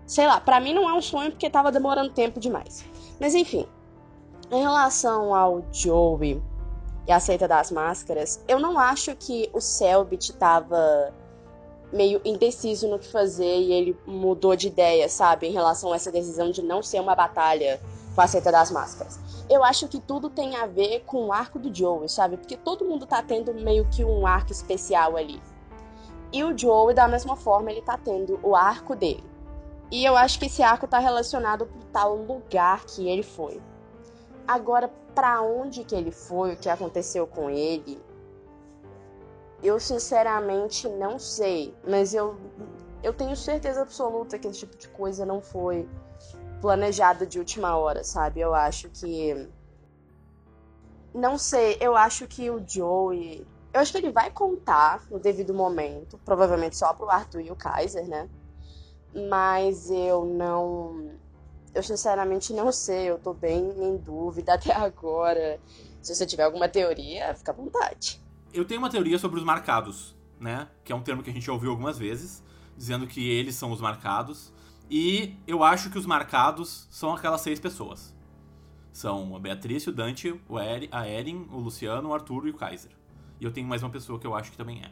Sei 0.07 0.27
lá, 0.27 0.41
para 0.41 0.61
mim 0.61 0.75
não 0.75 0.89
é 0.89 0.93
um 0.93 1.01
sonho 1.01 1.31
porque 1.31 1.49
tava 1.49 1.73
demorando 1.73 2.11
tempo 2.11 2.39
demais. 2.39 2.85
Mas 3.19 3.35
enfim, 3.35 3.67
em 4.51 4.61
relação 4.61 5.35
ao 5.35 5.65
Joey 5.73 6.43
e 7.07 7.13
a 7.13 7.21
seita 7.21 7.49
das 7.49 7.71
máscaras, 7.71 8.43
eu 8.47 8.59
não 8.59 8.79
acho 8.79 9.15
que 9.17 9.49
o 9.53 9.61
Selbit 9.61 10.33
tava 10.35 11.13
meio 11.95 12.21
indeciso 12.25 12.89
no 12.89 12.99
que 12.99 13.07
fazer 13.07 13.61
e 13.61 13.73
ele 13.73 13.97
mudou 14.07 14.57
de 14.57 14.67
ideia, 14.67 15.09
sabe, 15.09 15.47
em 15.47 15.53
relação 15.53 15.93
a 15.93 15.97
essa 15.97 16.11
decisão 16.11 16.51
de 16.51 16.63
não 16.63 16.83
ser 16.83 17.01
uma 17.01 17.15
batalha 17.15 17.81
com 18.15 18.21
a 18.21 18.27
seita 18.27 18.51
das 18.51 18.71
máscaras. 18.71 19.19
Eu 19.49 19.63
acho 19.63 19.89
que 19.89 20.01
tudo 20.01 20.29
tem 20.29 20.57
a 20.57 20.67
ver 20.67 21.05
com 21.07 21.27
o 21.27 21.33
arco 21.33 21.59
do 21.59 21.75
Joey, 21.75 22.09
sabe? 22.09 22.37
Porque 22.37 22.57
todo 22.57 22.85
mundo 22.85 23.07
tá 23.07 23.23
tendo 23.23 23.55
meio 23.55 23.87
que 23.91 24.05
um 24.05 24.27
arco 24.27 24.53
especial 24.53 25.17
ali. 25.17 25.41
E 26.33 26.43
o 26.43 26.57
Joey, 26.57 26.95
da 26.95 27.07
mesma 27.07 27.37
forma, 27.37 27.71
ele 27.71 27.83
tá 27.83 27.97
tendo 27.97 28.41
o 28.43 28.57
arco 28.57 28.97
dele. 28.97 29.23
E 29.91 30.05
eu 30.05 30.17
acho 30.17 30.39
que 30.39 30.47
esse 30.47 30.63
arco 30.63 30.89
tá 30.89 30.99
relacionado 30.99 31.67
pro 31.67 31.85
tal 31.93 32.17
lugar 32.17 32.85
que 32.85 33.09
ele 33.09 33.23
foi. 33.23 33.61
Agora, 34.47 34.91
para 35.15 35.41
onde 35.43 35.85
que 35.85 35.95
ele 35.95 36.11
foi, 36.11 36.55
o 36.55 36.57
que 36.57 36.69
aconteceu 36.69 37.27
com 37.27 37.49
ele, 37.49 38.01
eu 39.65 39.81
sinceramente 39.81 40.89
não 40.89 41.19
sei, 41.19 41.75
mas 41.87 42.15
eu 42.15 42.37
eu 43.03 43.13
tenho 43.13 43.37
certeza 43.37 43.83
absoluta 43.83 44.39
que 44.39 44.49
esse 44.49 44.61
tipo 44.61 44.77
de 44.77 44.89
coisa 44.89 45.27
não 45.27 45.43
foi 45.43 45.89
planejado 46.61 47.27
de 47.27 47.39
última 47.39 47.77
hora, 47.77 48.03
sabe? 48.03 48.41
Eu 48.41 48.55
acho 48.55 48.89
que 48.89 49.49
não 51.13 51.37
sei, 51.37 51.77
eu 51.81 51.97
acho 51.97 52.27
que 52.27 52.51
o 52.51 52.65
Joey, 52.67 53.47
eu 53.73 53.81
acho 53.81 53.93
que 53.93 53.99
ele 53.99 54.11
vai 54.11 54.31
contar 54.31 55.05
no 55.11 55.19
devido 55.19 55.53
momento, 55.53 56.19
provavelmente 56.25 56.77
só 56.77 56.93
pro 56.95 57.11
Arthur 57.11 57.41
e 57.41 57.51
o 57.51 57.57
Kaiser, 57.57 58.09
né? 58.09 58.29
mas 59.15 59.91
eu 59.91 60.25
não. 60.25 61.13
Eu 61.73 61.83
sinceramente 61.83 62.53
não 62.53 62.71
sei, 62.71 63.11
eu 63.11 63.19
tô 63.19 63.33
bem 63.33 63.71
em 63.71 63.97
dúvida 63.97 64.55
até 64.55 64.73
agora. 64.73 65.61
Se 66.03 66.15
você 66.15 66.27
tiver 66.27 66.43
alguma 66.43 66.69
teoria, 66.69 67.35
fica 67.35 67.53
à 67.53 67.55
vontade. 67.55 68.23
Eu 68.55 68.65
tenho 68.65 68.81
uma 68.81 68.89
teoria 68.89 69.19
sobre 69.19 69.39
os 69.39 69.45
marcados, 69.45 70.15
né? 70.39 70.69
Que 70.85 70.93
é 70.93 70.95
um 70.95 71.03
termo 71.03 71.25
que 71.25 71.29
a 71.29 71.33
gente 71.33 71.45
já 71.45 71.53
ouviu 71.53 71.71
algumas 71.71 71.99
vezes, 71.99 72.41
dizendo 72.77 73.05
que 73.05 73.29
eles 73.29 73.57
são 73.57 73.73
os 73.73 73.81
marcados. 73.81 74.53
E 74.89 75.37
eu 75.45 75.65
acho 75.65 75.91
que 75.91 75.99
os 75.99 76.07
marcados 76.07 76.87
são 76.89 77.13
aquelas 77.13 77.41
seis 77.41 77.59
pessoas. 77.59 78.15
São 78.93 79.35
a 79.35 79.41
Beatriz, 79.41 79.85
o 79.89 79.93
Dante, 79.93 80.41
o 80.49 80.61
Eri, 80.61 80.89
a 80.93 81.09
Erin, 81.09 81.49
o 81.51 81.59
Luciano, 81.59 82.11
o 82.11 82.15
Arthur 82.15 82.47
e 82.47 82.51
o 82.51 82.55
Kaiser. 82.55 82.93
E 83.41 83.45
eu 83.45 83.51
tenho 83.51 83.67
mais 83.67 83.83
uma 83.83 83.91
pessoa 83.91 84.21
que 84.21 84.27
eu 84.27 84.37
acho 84.37 84.53
que 84.53 84.57
também 84.57 84.83
é. 84.85 84.89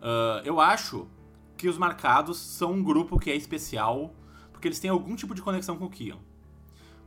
Uh, 0.00 0.40
eu 0.44 0.58
acho 0.58 1.06
que 1.58 1.68
os 1.68 1.76
marcados 1.76 2.38
são 2.38 2.72
um 2.72 2.82
grupo 2.82 3.18
que 3.18 3.30
é 3.30 3.36
especial 3.36 4.14
porque 4.50 4.66
eles 4.66 4.80
têm 4.80 4.90
algum 4.90 5.14
tipo 5.14 5.34
de 5.34 5.42
conexão 5.42 5.76
com 5.76 5.84
o 5.84 5.90
Kian. 5.90 6.16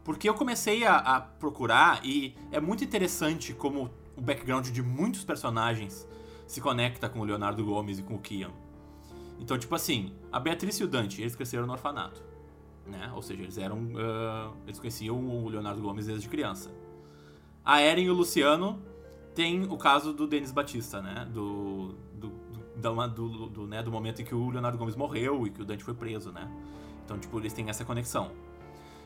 Porque 0.03 0.29
eu 0.29 0.35
comecei 0.35 0.85
a, 0.85 0.97
a, 0.97 1.21
procurar 1.21 2.05
e 2.05 2.35
é 2.51 2.59
muito 2.59 2.83
interessante 2.83 3.53
como 3.53 3.89
o 4.21 4.23
background 4.23 4.69
de 4.69 4.83
muitos 4.83 5.23
personagens 5.23 6.07
se 6.45 6.61
conecta 6.61 7.09
com 7.09 7.19
o 7.19 7.23
Leonardo 7.23 7.65
Gomes 7.65 7.97
e 7.97 8.03
com 8.03 8.13
o 8.13 8.19
Kian. 8.19 8.51
Então, 9.39 9.57
tipo 9.57 9.73
assim, 9.73 10.13
a 10.31 10.39
Beatriz 10.39 10.79
e 10.79 10.83
o 10.83 10.87
Dante, 10.87 11.21
eles 11.21 11.35
cresceram 11.35 11.65
no 11.65 11.73
orfanato. 11.73 12.21
Né? 12.85 13.11
Ou 13.15 13.21
seja, 13.23 13.41
eles 13.41 13.57
eram. 13.57 13.77
Uh, 13.79 14.53
eles 14.67 14.77
conheciam 14.79 15.17
o 15.17 15.49
Leonardo 15.49 15.81
Gomes 15.81 16.05
desde 16.05 16.29
criança. 16.29 16.71
A 17.65 17.81
Eren 17.81 18.03
e 18.03 18.09
o 18.11 18.13
Luciano 18.13 18.79
tem 19.33 19.63
o 19.63 19.77
caso 19.77 20.13
do 20.13 20.27
Denis 20.27 20.51
Batista, 20.51 21.01
né? 21.01 21.27
Do, 21.31 21.95
do 22.13 22.31
do, 22.75 23.07
do, 23.07 23.47
do, 23.47 23.67
né, 23.67 23.83
do 23.83 23.91
momento 23.91 24.21
em 24.21 24.25
que 24.25 24.33
o 24.33 24.49
Leonardo 24.49 24.77
Gomes 24.77 24.95
morreu 24.95 25.45
e 25.45 25.49
que 25.49 25.61
o 25.61 25.65
Dante 25.65 25.83
foi 25.83 25.93
preso, 25.93 26.31
né? 26.31 26.49
Então, 27.05 27.17
tipo, 27.17 27.39
eles 27.39 27.53
têm 27.53 27.69
essa 27.69 27.85
conexão. 27.85 28.31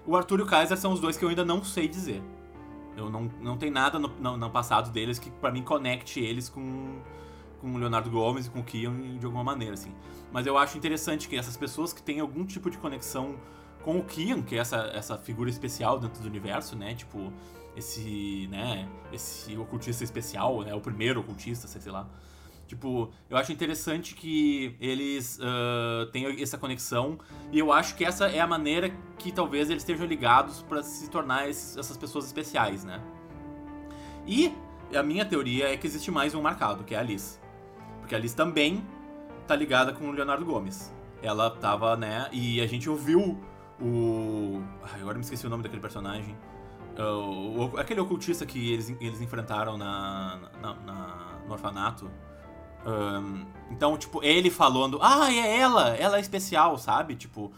O 0.05 0.15
Arthur 0.15 0.39
e 0.39 0.43
o 0.43 0.45
Kaiser 0.45 0.77
são 0.77 0.93
os 0.93 0.99
dois 0.99 1.17
que 1.17 1.25
eu 1.25 1.29
ainda 1.29 1.43
não 1.43 1.63
sei 1.63 1.87
dizer. 1.87 2.21
Eu 2.95 3.09
não, 3.09 3.29
não 3.41 3.57
tem 3.57 3.69
nada 3.69 3.99
no, 3.99 4.07
no, 4.07 4.37
no 4.37 4.49
passado 4.49 4.91
deles 4.91 5.19
que 5.19 5.29
para 5.29 5.51
mim 5.51 5.61
conecte 5.61 6.19
eles 6.19 6.49
com, 6.49 6.99
com 7.59 7.73
o 7.73 7.77
Leonardo 7.77 8.09
Gomes 8.09 8.47
e 8.47 8.49
com 8.49 8.59
o 8.59 8.63
Kian 8.63 9.17
de 9.17 9.25
alguma 9.25 9.43
maneira, 9.43 9.73
assim. 9.73 9.93
Mas 10.31 10.47
eu 10.47 10.57
acho 10.57 10.77
interessante 10.77 11.27
que 11.27 11.35
essas 11.37 11.57
pessoas 11.57 11.93
que 11.93 12.01
têm 12.01 12.19
algum 12.19 12.45
tipo 12.45 12.69
de 12.69 12.77
conexão 12.77 13.35
com 13.83 13.99
o 13.99 14.03
Kian, 14.03 14.41
que 14.41 14.55
é 14.55 14.59
essa, 14.59 14.77
essa 14.93 15.17
figura 15.17 15.49
especial 15.49 15.99
dentro 15.99 16.21
do 16.21 16.27
universo, 16.27 16.75
né? 16.75 16.95
Tipo, 16.95 17.31
esse, 17.75 18.47
né, 18.49 18.87
esse 19.11 19.55
ocultista 19.57 20.03
especial, 20.03 20.61
né? 20.61 20.73
O 20.73 20.81
primeiro 20.81 21.19
ocultista, 21.19 21.67
sei 21.67 21.91
lá 21.91 22.07
Tipo, 22.67 23.11
eu 23.29 23.37
acho 23.37 23.51
interessante 23.51 24.15
que 24.15 24.75
eles 24.79 25.39
uh, 25.39 26.09
tenham 26.11 26.31
essa 26.31 26.57
conexão 26.57 27.19
e 27.51 27.59
eu 27.59 27.71
acho 27.71 27.95
que 27.95 28.03
essa 28.03 28.27
é 28.27 28.39
a 28.39 28.47
maneira 28.47 28.91
que 29.19 29.31
talvez 29.31 29.69
eles 29.69 29.83
estejam 29.83 30.05
ligados 30.07 30.63
para 30.63 30.81
se 30.81 31.09
tornar 31.09 31.47
esses, 31.47 31.77
essas 31.77 31.95
pessoas 31.95 32.25
especiais, 32.25 32.83
né? 32.83 32.99
E 34.25 34.51
a 34.95 35.03
minha 35.03 35.23
teoria 35.25 35.71
é 35.71 35.77
que 35.77 35.85
existe 35.85 36.09
mais 36.09 36.33
um 36.33 36.41
marcado, 36.41 36.83
que 36.83 36.95
é 36.95 36.97
a 36.97 37.01
Alice. 37.01 37.39
Porque 37.99 38.15
a 38.15 38.17
Alice 38.17 38.35
também 38.35 38.83
tá 39.45 39.55
ligada 39.55 39.93
com 39.93 40.09
o 40.09 40.11
Leonardo 40.11 40.43
Gomes. 40.43 40.93
Ela 41.21 41.51
tava, 41.51 41.95
né? 41.95 42.27
E 42.31 42.59
a 42.61 42.67
gente 42.67 42.89
ouviu 42.89 43.39
o. 43.79 44.61
Ai, 44.91 45.01
agora 45.01 45.15
me 45.15 45.23
esqueci 45.23 45.45
o 45.45 45.49
nome 45.49 45.63
daquele 45.63 45.81
personagem. 45.81 46.35
Uh, 46.97 47.73
o, 47.73 47.77
aquele 47.77 47.99
ocultista 47.99 48.45
que 48.45 48.71
eles, 48.71 48.89
eles 49.01 49.21
enfrentaram 49.21 49.77
na, 49.77 50.39
na, 50.61 50.73
na 50.73 51.25
no 51.45 51.53
orfanato. 51.53 52.09
Um, 52.85 53.45
então, 53.71 53.97
tipo, 53.97 54.23
ele 54.23 54.49
falando, 54.49 54.99
ah, 55.01 55.33
é 55.33 55.59
ela, 55.59 55.89
ela 55.95 56.17
é 56.17 56.19
especial, 56.21 56.77
sabe? 56.77 57.15
Tipo, 57.15 57.51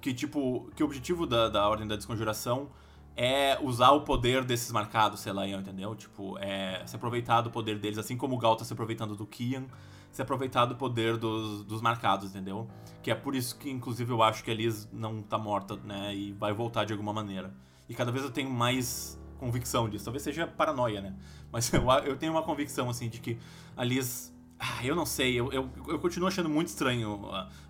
que 0.00 0.12
tipo, 0.12 0.70
que 0.76 0.82
o 0.82 0.86
objetivo 0.86 1.26
da, 1.26 1.48
da 1.48 1.66
Ordem 1.68 1.86
da 1.88 1.96
Desconjuração 1.96 2.68
é 3.16 3.58
usar 3.62 3.92
o 3.92 4.02
poder 4.02 4.44
desses 4.44 4.70
marcados, 4.70 5.20
sei 5.20 5.32
lá, 5.32 5.46
entendeu? 5.48 5.94
Tipo, 5.94 6.36
é 6.38 6.82
se 6.84 6.96
aproveitar 6.96 7.40
do 7.40 7.50
poder 7.50 7.78
deles, 7.78 7.96
assim 7.96 8.16
como 8.16 8.34
o 8.34 8.38
Gal 8.38 8.56
tá 8.56 8.64
se 8.64 8.72
aproveitando 8.72 9.16
do 9.16 9.24
Kian, 9.24 9.64
se 10.10 10.20
aproveitar 10.20 10.66
do 10.66 10.76
poder 10.76 11.16
dos, 11.16 11.64
dos 11.64 11.80
marcados, 11.80 12.30
entendeu? 12.30 12.68
Que 13.02 13.10
é 13.10 13.14
por 13.14 13.34
isso 13.34 13.56
que, 13.56 13.70
inclusive, 13.70 14.12
eu 14.12 14.22
acho 14.22 14.44
que 14.44 14.50
a 14.50 14.54
Liz 14.54 14.88
não 14.92 15.22
tá 15.22 15.38
morta, 15.38 15.76
né? 15.76 16.14
E 16.14 16.32
vai 16.32 16.52
voltar 16.52 16.84
de 16.84 16.92
alguma 16.92 17.12
maneira. 17.12 17.54
E 17.88 17.94
cada 17.94 18.12
vez 18.12 18.24
eu 18.24 18.30
tenho 18.30 18.50
mais 18.50 19.18
convicção 19.38 19.88
disso. 19.88 20.04
Talvez 20.04 20.22
seja 20.22 20.46
paranoia, 20.46 21.00
né? 21.00 21.14
Mas 21.50 21.70
eu, 21.74 21.88
eu 22.04 22.16
tenho 22.16 22.32
uma 22.32 22.42
convicção, 22.42 22.90
assim, 22.90 23.08
de 23.08 23.20
que 23.20 23.38
a 23.76 23.84
Liz 23.84 24.33
ah, 24.58 24.84
eu 24.84 24.94
não 24.94 25.04
sei, 25.04 25.38
eu, 25.38 25.52
eu, 25.52 25.68
eu, 25.88 25.98
continuo 25.98 26.28
achando 26.28 26.48
muito 26.48 26.68
estranho 26.68 27.20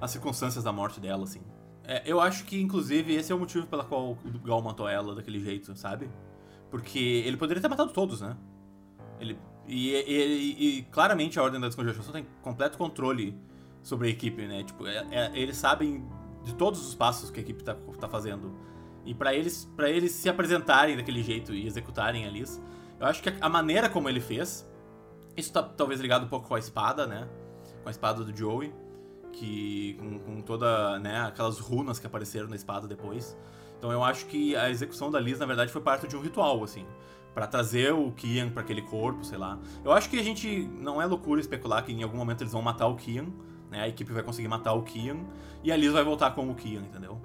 as 0.00 0.11
circunstâncias 0.11 0.62
da 0.62 0.73
morte 0.73 1.00
dela, 1.00 1.25
assim. 1.25 1.41
É, 1.83 2.03
eu 2.07 2.21
acho 2.21 2.45
que, 2.45 2.61
inclusive, 2.61 3.14
esse 3.14 3.33
é 3.33 3.35
o 3.35 3.38
motivo 3.38 3.67
pela 3.67 3.85
qual 3.85 4.12
o 4.12 4.38
Gal 4.45 4.62
matou 4.62 4.88
ela 4.88 5.14
daquele 5.14 5.41
jeito, 5.41 5.75
sabe? 5.76 6.09
Porque 6.71 6.99
ele 6.99 7.37
poderia 7.37 7.61
ter 7.61 7.69
matado 7.69 7.93
todos, 7.93 8.21
né? 8.21 8.37
Ele, 9.21 9.38
e, 9.67 9.93
e, 9.93 10.79
e 10.79 10.83
claramente 10.85 11.38
a 11.38 11.43
Ordem 11.43 11.61
da 11.61 11.69
Descongelação 11.69 12.12
tem 12.12 12.26
completo 12.43 12.76
controle 12.76 13.38
sobre 13.83 14.09
a 14.09 14.11
equipe, 14.11 14.47
né? 14.47 14.62
Tipo, 14.64 14.87
é, 14.87 15.07
é, 15.11 15.31
eles 15.35 15.57
sabem 15.57 16.05
de 16.43 16.55
todos 16.55 16.87
os 16.87 16.95
passos 16.95 17.31
que 17.31 17.41
a 17.41 17.43
equipe 17.43 17.62
tá, 17.62 17.75
tá 17.99 18.09
fazendo. 18.09 18.53
E 19.05 19.14
para 19.14 19.35
eles, 19.35 19.71
para 19.76 19.91
eles 19.91 20.12
se 20.12 20.29
apresentarem 20.29 20.97
daquele 20.97 21.23
jeito 21.23 21.55
e 21.55 21.67
executarem 21.67 22.26
a 22.26 22.31
Liz, 22.31 22.61
eu 22.99 23.07
acho 23.07 23.23
que 23.23 23.29
a, 23.29 23.35
a 23.41 23.49
maneira 23.49 23.88
como 23.88 24.09
ele 24.09 24.21
fez 24.21 24.67
isso 25.37 25.53
tá 25.53 25.62
talvez 25.62 26.00
ligado 26.00 26.25
um 26.25 26.29
pouco 26.29 26.49
com 26.49 26.55
a 26.55 26.59
espada, 26.59 27.07
né? 27.07 27.29
Com 27.83 27.88
a 27.88 27.91
espada 27.91 28.25
do 28.25 28.37
Joey. 28.37 28.73
Que. 29.33 29.95
Com, 29.99 30.19
com 30.19 30.41
toda. 30.43 30.99
né? 30.99 31.23
Aquelas 31.23 31.59
runas 31.59 31.99
que 31.99 32.07
apareceram 32.07 32.49
na 32.49 32.57
espada 32.57 32.87
depois. 32.87 33.37
Então 33.79 33.91
eu 33.93 34.03
acho 34.03 34.26
que 34.26 34.57
a 34.57 34.71
execução 34.71 35.11
da 35.11 35.21
Liz, 35.21 35.38
na 35.38 35.47
verdade, 35.47 35.71
foi 35.73 35.83
parte 35.83 36.07
de 36.07 36.17
um 36.17 36.21
ritual, 36.21 36.62
assim. 36.64 36.87
para 37.35 37.47
trazer 37.47 37.93
o 37.93 38.12
Kian 38.12 38.49
para 38.49 38.62
aquele 38.62 38.83
corpo, 38.83 39.25
sei 39.25 39.37
lá. 39.37 39.59
Eu 39.85 39.93
acho 39.93 40.09
que 40.09 40.19
a 40.19 40.23
gente. 40.23 40.67
Não 40.81 41.03
é 41.03 41.07
loucura 41.07 41.41
especular 41.41 41.85
que 41.85 41.93
em 41.93 42.03
algum 42.03 42.17
momento 42.17 42.43
eles 42.43 42.53
vão 42.53 42.62
matar 42.62 42.87
o 42.87 42.95
Kian. 42.95 43.26
Né? 43.71 43.81
A 43.81 43.88
equipe 43.88 44.12
vai 44.12 44.23
conseguir 44.23 44.49
matar 44.49 44.73
o 44.73 44.83
Kian. 44.83 45.19
E 45.62 45.73
a 45.73 45.76
Liz 45.76 45.93
vai 45.93 46.05
voltar 46.05 46.31
com 46.31 46.49
o 46.49 46.55
Kian, 46.55 46.81
entendeu? 46.83 47.21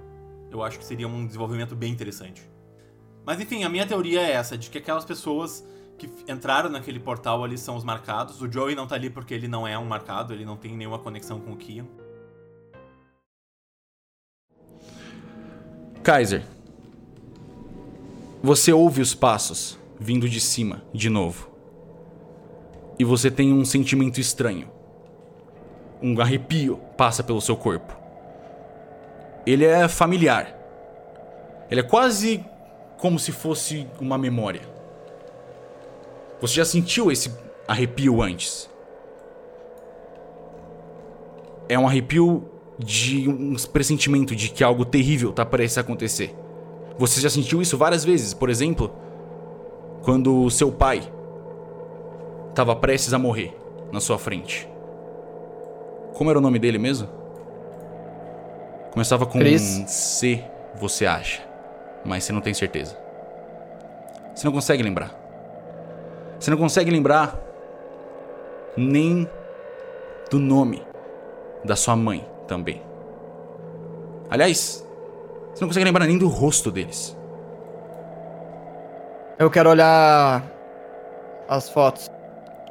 Eu 0.49 0.63
acho 0.63 0.79
que 0.79 0.85
seria 0.85 1.07
um 1.07 1.25
desenvolvimento 1.25 1.75
bem 1.75 1.91
interessante. 1.91 2.49
Mas 3.23 3.39
enfim, 3.39 3.63
a 3.63 3.69
minha 3.69 3.85
teoria 3.85 4.21
é 4.21 4.31
essa, 4.31 4.57
de 4.57 4.69
que 4.71 4.79
aquelas 4.79 5.05
pessoas 5.05 5.63
que 5.99 6.09
entraram 6.31 6.69
naquele 6.69 6.99
portal 6.99 7.43
ali 7.43 7.57
são 7.57 7.75
os 7.75 7.83
marcados. 7.83 8.41
O 8.41 8.51
Joey 8.51 8.73
não 8.73 8.87
tá 8.87 8.95
ali 8.95 9.09
porque 9.09 9.33
ele 9.33 9.47
não 9.47 9.67
é 9.67 9.77
um 9.77 9.85
marcado, 9.85 10.33
ele 10.33 10.45
não 10.45 10.55
tem 10.55 10.75
nenhuma 10.75 10.97
conexão 10.97 11.39
com 11.39 11.51
o 11.51 11.57
Kian. 11.57 11.85
Kaiser, 16.01 16.43
você 18.41 18.71
ouve 18.71 19.01
os 19.01 19.13
passos 19.13 19.77
vindo 19.99 20.29
de 20.29 20.39
cima, 20.39 20.81
de 20.93 21.09
novo. 21.09 21.49
E 22.97 23.03
você 23.03 23.29
tem 23.29 23.51
um 23.53 23.65
sentimento 23.65 24.19
estranho. 24.19 24.69
Um 26.01 26.19
arrepio 26.21 26.77
passa 26.97 27.21
pelo 27.21 27.41
seu 27.41 27.57
corpo. 27.57 27.93
Ele 29.45 29.65
é 29.65 29.87
familiar. 29.89 30.55
Ele 31.69 31.81
é 31.81 31.83
quase 31.83 32.43
como 32.97 33.19
se 33.19 33.33
fosse 33.33 33.85
uma 33.99 34.17
memória. 34.17 34.78
Você 36.41 36.55
já 36.55 36.65
sentiu 36.65 37.11
esse 37.11 37.31
arrepio 37.67 38.21
antes? 38.21 38.69
É 41.67 41.77
um 41.77 41.85
arrepio 41.85 42.49
de 42.77 43.27
um 43.27 43.55
pressentimento 43.71 44.35
de 44.35 44.49
que 44.49 44.63
algo 44.63 44.85
terrível 44.85 45.31
está 45.31 45.45
prestes 45.45 45.77
a 45.77 45.81
acontecer. 45.81 46.33
Você 46.97 47.19
já 47.19 47.29
sentiu 47.29 47.61
isso 47.61 47.77
várias 47.77 48.03
vezes, 48.03 48.33
por 48.33 48.49
exemplo, 48.49 48.91
quando 50.01 50.49
seu 50.49 50.71
pai 50.71 51.01
estava 52.49 52.75
prestes 52.75 53.13
a 53.13 53.19
morrer 53.19 53.55
na 53.91 53.99
sua 53.99 54.17
frente. 54.17 54.67
Como 56.13 56.29
era 56.29 56.39
o 56.39 56.41
nome 56.41 56.57
dele 56.57 56.77
mesmo? 56.77 57.07
Começava 58.91 59.25
com 59.25 59.39
Chris. 59.39 59.83
C, 59.87 60.43
você 60.75 61.05
acha, 61.05 61.41
mas 62.03 62.23
você 62.23 62.33
não 62.33 62.41
tem 62.41 62.53
certeza. 62.53 62.97
Você 64.33 64.45
não 64.45 64.51
consegue 64.53 64.81
lembrar. 64.81 65.18
Você 66.39 66.49
não 66.49 66.57
consegue 66.57 66.89
lembrar 66.89 67.37
nem 68.77 69.29
do 70.29 70.39
nome 70.39 70.81
da 71.65 71.75
sua 71.75 71.95
mãe 71.95 72.25
também. 72.47 72.81
Aliás, 74.29 74.87
você 75.53 75.61
não 75.61 75.67
consegue 75.67 75.83
lembrar 75.83 76.05
nem 76.05 76.17
do 76.17 76.29
rosto 76.29 76.71
deles. 76.71 77.17
Eu 79.37 79.49
quero 79.49 79.69
olhar 79.69 80.43
as 81.47 81.69
fotos. 81.69 82.09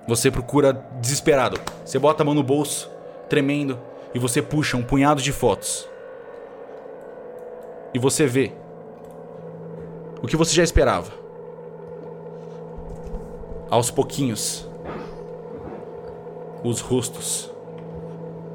Você 0.06 0.30
procura 0.30 0.72
desesperado. 1.00 1.60
Você 1.84 1.98
bota 1.98 2.22
a 2.22 2.26
mão 2.26 2.34
no 2.34 2.42
bolso, 2.42 2.90
tremendo, 3.28 3.78
e 4.14 4.18
você 4.18 4.40
puxa 4.40 4.78
um 4.78 4.82
punhado 4.82 5.20
de 5.20 5.32
fotos. 5.32 5.86
E 7.92 7.98
você 7.98 8.26
vê 8.26 8.52
o 10.22 10.26
que 10.26 10.36
você 10.36 10.54
já 10.54 10.62
esperava 10.62 11.27
aos 13.70 13.90
pouquinhos, 13.90 14.66
os 16.64 16.80
rostos 16.80 17.50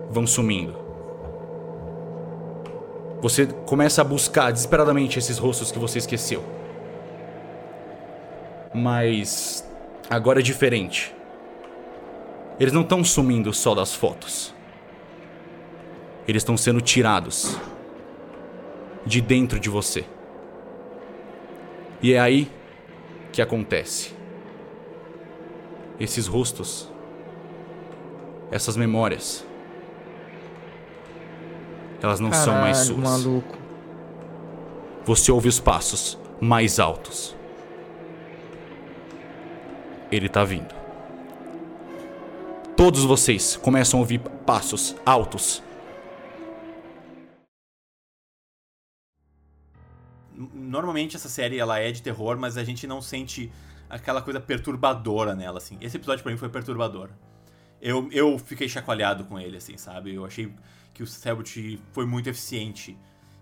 vão 0.09 0.25
sumindo. 0.25 0.75
Você 3.21 3.45
começa 3.45 4.01
a 4.01 4.03
buscar 4.03 4.51
desesperadamente 4.51 5.17
esses 5.17 5.37
rostos 5.37 5.71
que 5.71 5.79
você 5.79 5.97
esqueceu. 5.99 6.43
Mas 8.73 9.65
agora 10.09 10.39
é 10.39 10.43
diferente. 10.43 11.15
Eles 12.59 12.73
não 12.73 12.81
estão 12.81 13.03
sumindo 13.03 13.53
só 13.53 13.73
das 13.73 13.93
fotos. 13.93 14.53
Eles 16.27 16.41
estão 16.41 16.57
sendo 16.57 16.81
tirados 16.81 17.57
de 19.05 19.21
dentro 19.21 19.59
de 19.59 19.69
você. 19.69 20.05
E 22.01 22.13
é 22.13 22.19
aí 22.19 22.51
que 23.31 23.41
acontece 23.41 24.12
esses 25.99 26.27
rostos, 26.27 26.91
essas 28.51 28.75
memórias. 28.75 29.45
Elas 32.01 32.19
não 32.19 32.29
Caralho, 32.29 32.51
são 32.51 32.61
mais 32.61 32.77
suas. 32.77 32.99
Maluco. 32.99 33.57
Você 35.05 35.31
ouve 35.31 35.47
os 35.47 35.59
passos 35.59 36.17
mais 36.39 36.79
altos. 36.79 37.35
Ele 40.11 40.27
tá 40.27 40.43
vindo. 40.43 40.73
Todos 42.75 43.03
vocês 43.05 43.55
começam 43.55 43.99
a 43.99 44.01
ouvir 44.01 44.19
passos 44.19 44.95
altos. 45.05 45.63
Normalmente 50.53 51.15
essa 51.15 51.29
série 51.29 51.59
ela 51.59 51.79
é 51.79 51.91
de 51.91 52.01
terror, 52.01 52.37
mas 52.37 52.57
a 52.57 52.63
gente 52.63 52.85
não 52.85 53.01
sente 53.01 53.51
aquela 53.89 54.21
coisa 54.21 54.39
perturbadora 54.39 55.35
nela, 55.35 55.57
assim. 55.57 55.77
Esse 55.81 55.97
episódio 55.97 56.23
para 56.23 56.31
mim 56.31 56.37
foi 56.37 56.49
perturbador. 56.49 57.09
Eu, 57.81 58.09
eu 58.11 58.39
fiquei 58.39 58.69
chacoalhado 58.69 59.25
com 59.25 59.39
ele, 59.39 59.57
assim, 59.57 59.77
sabe? 59.77 60.13
Eu 60.13 60.25
achei 60.25 60.53
que 60.93 61.03
o 61.03 61.07
Selbit 61.07 61.81
foi 61.91 62.05
muito 62.05 62.29
eficiente 62.29 62.97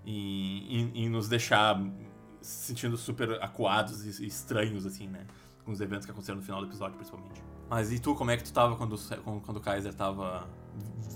em, 0.06 0.80
em, 0.80 0.91
em, 0.95 1.10
nos 1.10 1.27
deixar 1.27 1.80
se 2.41 2.67
sentindo 2.67 2.97
super 2.97 3.41
acuados 3.41 4.19
e 4.19 4.25
estranhos, 4.25 4.86
assim, 4.86 5.08
né? 5.08 5.27
Com 5.63 5.71
os 5.71 5.80
eventos 5.80 6.06
que 6.06 6.12
aconteceram 6.12 6.39
no 6.39 6.43
final 6.43 6.60
do 6.60 6.67
episódio, 6.67 6.95
principalmente. 6.95 7.43
Mas 7.69 7.91
e 7.91 7.99
tu, 7.99 8.15
como 8.15 8.32
é 8.32 8.38
que 8.38 8.43
tu 8.43 8.51
tava 8.51 8.75
quando, 8.75 8.97
quando 9.45 9.58
o 9.58 9.62
Kaiser 9.62 9.93
tava 9.93 10.49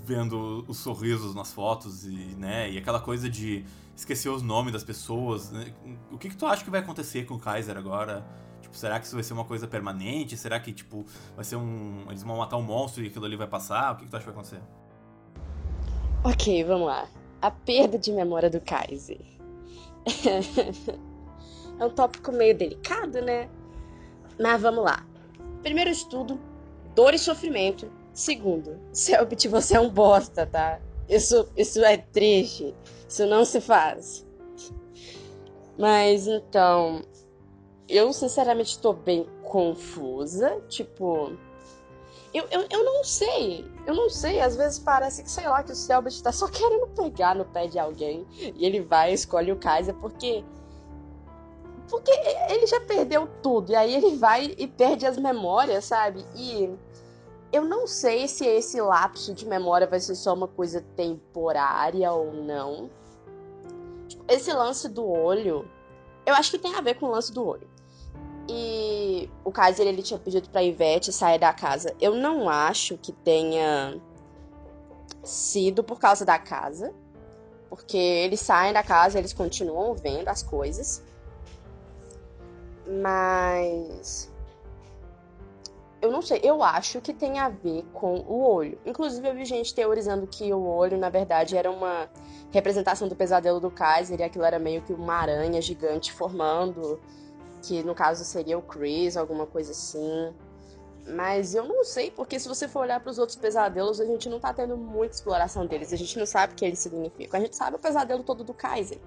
vendo 0.04 0.64
os 0.68 0.78
sorrisos 0.78 1.34
nas 1.34 1.52
fotos 1.52 2.06
e, 2.06 2.14
né? 2.36 2.70
E 2.70 2.78
aquela 2.78 3.00
coisa 3.00 3.28
de 3.28 3.64
esquecer 3.96 4.28
os 4.28 4.42
nomes 4.42 4.72
das 4.72 4.84
pessoas, 4.84 5.50
né? 5.50 5.74
O 6.10 6.16
que 6.18 6.28
que 6.28 6.36
tu 6.36 6.46
acha 6.46 6.62
que 6.62 6.70
vai 6.70 6.80
acontecer 6.80 7.24
com 7.24 7.34
o 7.34 7.38
Kaiser 7.38 7.76
agora? 7.76 8.24
Será 8.76 8.98
que 8.98 9.06
isso 9.06 9.14
vai 9.14 9.24
ser 9.24 9.32
uma 9.32 9.44
coisa 9.44 9.66
permanente? 9.66 10.36
Será 10.36 10.60
que, 10.60 10.72
tipo, 10.72 11.04
vai 11.34 11.44
ser 11.44 11.56
um. 11.56 12.04
Eles 12.08 12.22
vão 12.22 12.36
matar 12.36 12.56
um 12.56 12.62
monstro 12.62 13.02
e 13.02 13.08
aquilo 13.08 13.24
ali 13.24 13.36
vai 13.36 13.46
passar? 13.46 13.92
O 13.92 13.96
que, 13.96 14.04
que 14.04 14.10
tu 14.10 14.16
acha 14.16 14.24
que 14.24 14.32
vai 14.32 14.40
acontecer? 14.40 14.62
Ok, 16.24 16.64
vamos 16.64 16.86
lá. 16.86 17.08
A 17.40 17.50
perda 17.50 17.98
de 17.98 18.12
memória 18.12 18.50
do 18.50 18.60
Kaiser. 18.60 19.20
é 21.78 21.84
um 21.84 21.90
tópico 21.90 22.32
meio 22.32 22.56
delicado, 22.56 23.20
né? 23.22 23.48
Mas 24.40 24.60
vamos 24.60 24.84
lá. 24.84 25.06
Primeiro 25.62 25.92
de 25.92 26.08
tudo, 26.08 26.40
dor 26.94 27.14
e 27.14 27.18
sofrimento. 27.18 27.90
Segundo, 28.12 28.78
Selbit, 28.92 29.46
você 29.48 29.76
é 29.76 29.80
um 29.80 29.90
bosta, 29.90 30.46
tá? 30.46 30.80
Isso, 31.08 31.48
isso 31.56 31.84
é 31.84 31.96
triste. 31.96 32.74
Isso 33.08 33.26
não 33.26 33.44
se 33.44 33.60
faz. 33.60 34.26
Mas 35.78 36.26
então, 36.26 37.02
eu 37.88 38.12
sinceramente 38.12 38.78
tô 38.78 38.92
bem 38.92 39.26
confusa. 39.42 40.60
Tipo, 40.68 41.32
eu, 42.34 42.44
eu, 42.50 42.66
eu 42.70 42.84
não 42.84 43.04
sei. 43.04 43.64
Eu 43.86 43.94
não 43.94 44.10
sei. 44.10 44.40
Às 44.40 44.56
vezes 44.56 44.78
parece 44.78 45.22
que, 45.22 45.30
sei 45.30 45.48
lá, 45.48 45.62
que 45.62 45.72
o 45.72 45.76
Selbit 45.76 46.22
tá 46.22 46.32
só 46.32 46.48
querendo 46.48 46.88
pegar 46.88 47.34
no 47.34 47.44
pé 47.44 47.66
de 47.66 47.78
alguém. 47.78 48.26
E 48.54 48.64
ele 48.64 48.80
vai 48.80 49.12
escolhe 49.12 49.52
o 49.52 49.56
Kaiser 49.56 49.94
porque. 49.94 50.44
Porque 51.88 52.10
ele 52.50 52.66
já 52.66 52.80
perdeu 52.80 53.28
tudo. 53.42 53.70
E 53.70 53.76
aí 53.76 53.94
ele 53.94 54.16
vai 54.16 54.54
e 54.58 54.66
perde 54.66 55.06
as 55.06 55.16
memórias, 55.16 55.84
sabe? 55.84 56.24
E 56.34 56.68
eu 57.52 57.64
não 57.64 57.86
sei 57.86 58.26
se 58.26 58.44
esse 58.44 58.80
lapso 58.80 59.32
de 59.32 59.46
memória 59.46 59.86
vai 59.86 60.00
ser 60.00 60.16
só 60.16 60.34
uma 60.34 60.48
coisa 60.48 60.80
temporária 60.96 62.10
ou 62.12 62.32
não. 62.32 62.90
Tipo, 64.08 64.24
esse 64.28 64.52
lance 64.52 64.88
do 64.88 65.08
olho, 65.08 65.68
eu 66.26 66.34
acho 66.34 66.50
que 66.50 66.58
tem 66.58 66.74
a 66.74 66.80
ver 66.80 66.94
com 66.94 67.06
o 67.06 67.10
lance 67.10 67.32
do 67.32 67.46
olho. 67.46 67.75
E 68.48 69.28
o 69.44 69.50
Kaiser 69.50 69.86
ele 69.86 70.02
tinha 70.02 70.18
pedido 70.18 70.48
pra 70.48 70.62
Ivete 70.62 71.12
sair 71.12 71.38
da 71.38 71.52
casa. 71.52 71.94
Eu 72.00 72.14
não 72.14 72.48
acho 72.48 72.96
que 72.98 73.12
tenha 73.12 74.00
sido 75.22 75.82
por 75.82 75.98
causa 75.98 76.24
da 76.24 76.38
casa. 76.38 76.94
Porque 77.68 77.96
eles 77.96 78.40
saem 78.40 78.72
da 78.72 78.82
casa, 78.82 79.18
eles 79.18 79.32
continuam 79.32 79.94
vendo 79.94 80.28
as 80.28 80.42
coisas. 80.42 81.02
Mas 82.86 84.30
eu 86.00 86.12
não 86.12 86.22
sei, 86.22 86.40
eu 86.42 86.62
acho 86.62 87.00
que 87.00 87.12
tem 87.12 87.38
a 87.38 87.48
ver 87.48 87.84
com 87.92 88.20
o 88.20 88.42
olho. 88.42 88.78
Inclusive, 88.86 89.26
eu 89.26 89.34
vi 89.34 89.44
gente 89.44 89.74
teorizando 89.74 90.26
que 90.26 90.52
o 90.52 90.64
olho, 90.64 90.96
na 90.96 91.08
verdade, 91.08 91.56
era 91.56 91.70
uma 91.70 92.08
representação 92.52 93.08
do 93.08 93.16
pesadelo 93.16 93.58
do 93.58 93.70
Kaiser 93.70 94.20
e 94.20 94.22
aquilo 94.22 94.44
era 94.44 94.58
meio 94.58 94.82
que 94.82 94.92
uma 94.92 95.14
aranha 95.14 95.60
gigante 95.60 96.12
formando, 96.12 97.00
que 97.66 97.82
no 97.82 97.94
caso 97.94 98.24
seria 98.24 98.56
o 98.56 98.62
Chris, 98.62 99.16
alguma 99.16 99.46
coisa 99.46 99.72
assim. 99.72 100.32
Mas 101.08 101.54
eu 101.54 101.64
não 101.64 101.84
sei, 101.84 102.10
porque 102.10 102.38
se 102.38 102.48
você 102.48 102.66
for 102.66 102.80
olhar 102.80 102.98
para 102.98 103.10
os 103.10 103.18
outros 103.18 103.36
pesadelos, 103.36 104.00
a 104.00 104.04
gente 104.04 104.28
não 104.28 104.40
tá 104.40 104.52
tendo 104.52 104.76
muita 104.76 105.14
exploração 105.14 105.64
deles. 105.64 105.92
A 105.92 105.96
gente 105.96 106.18
não 106.18 106.26
sabe 106.26 106.52
o 106.52 106.56
que 106.56 106.64
eles 106.64 106.80
significam. 106.80 107.38
A 107.38 107.42
gente 107.42 107.54
sabe 107.54 107.76
o 107.76 107.78
pesadelo 107.78 108.24
todo 108.24 108.42
do 108.42 108.52
Kaiser. 108.52 108.98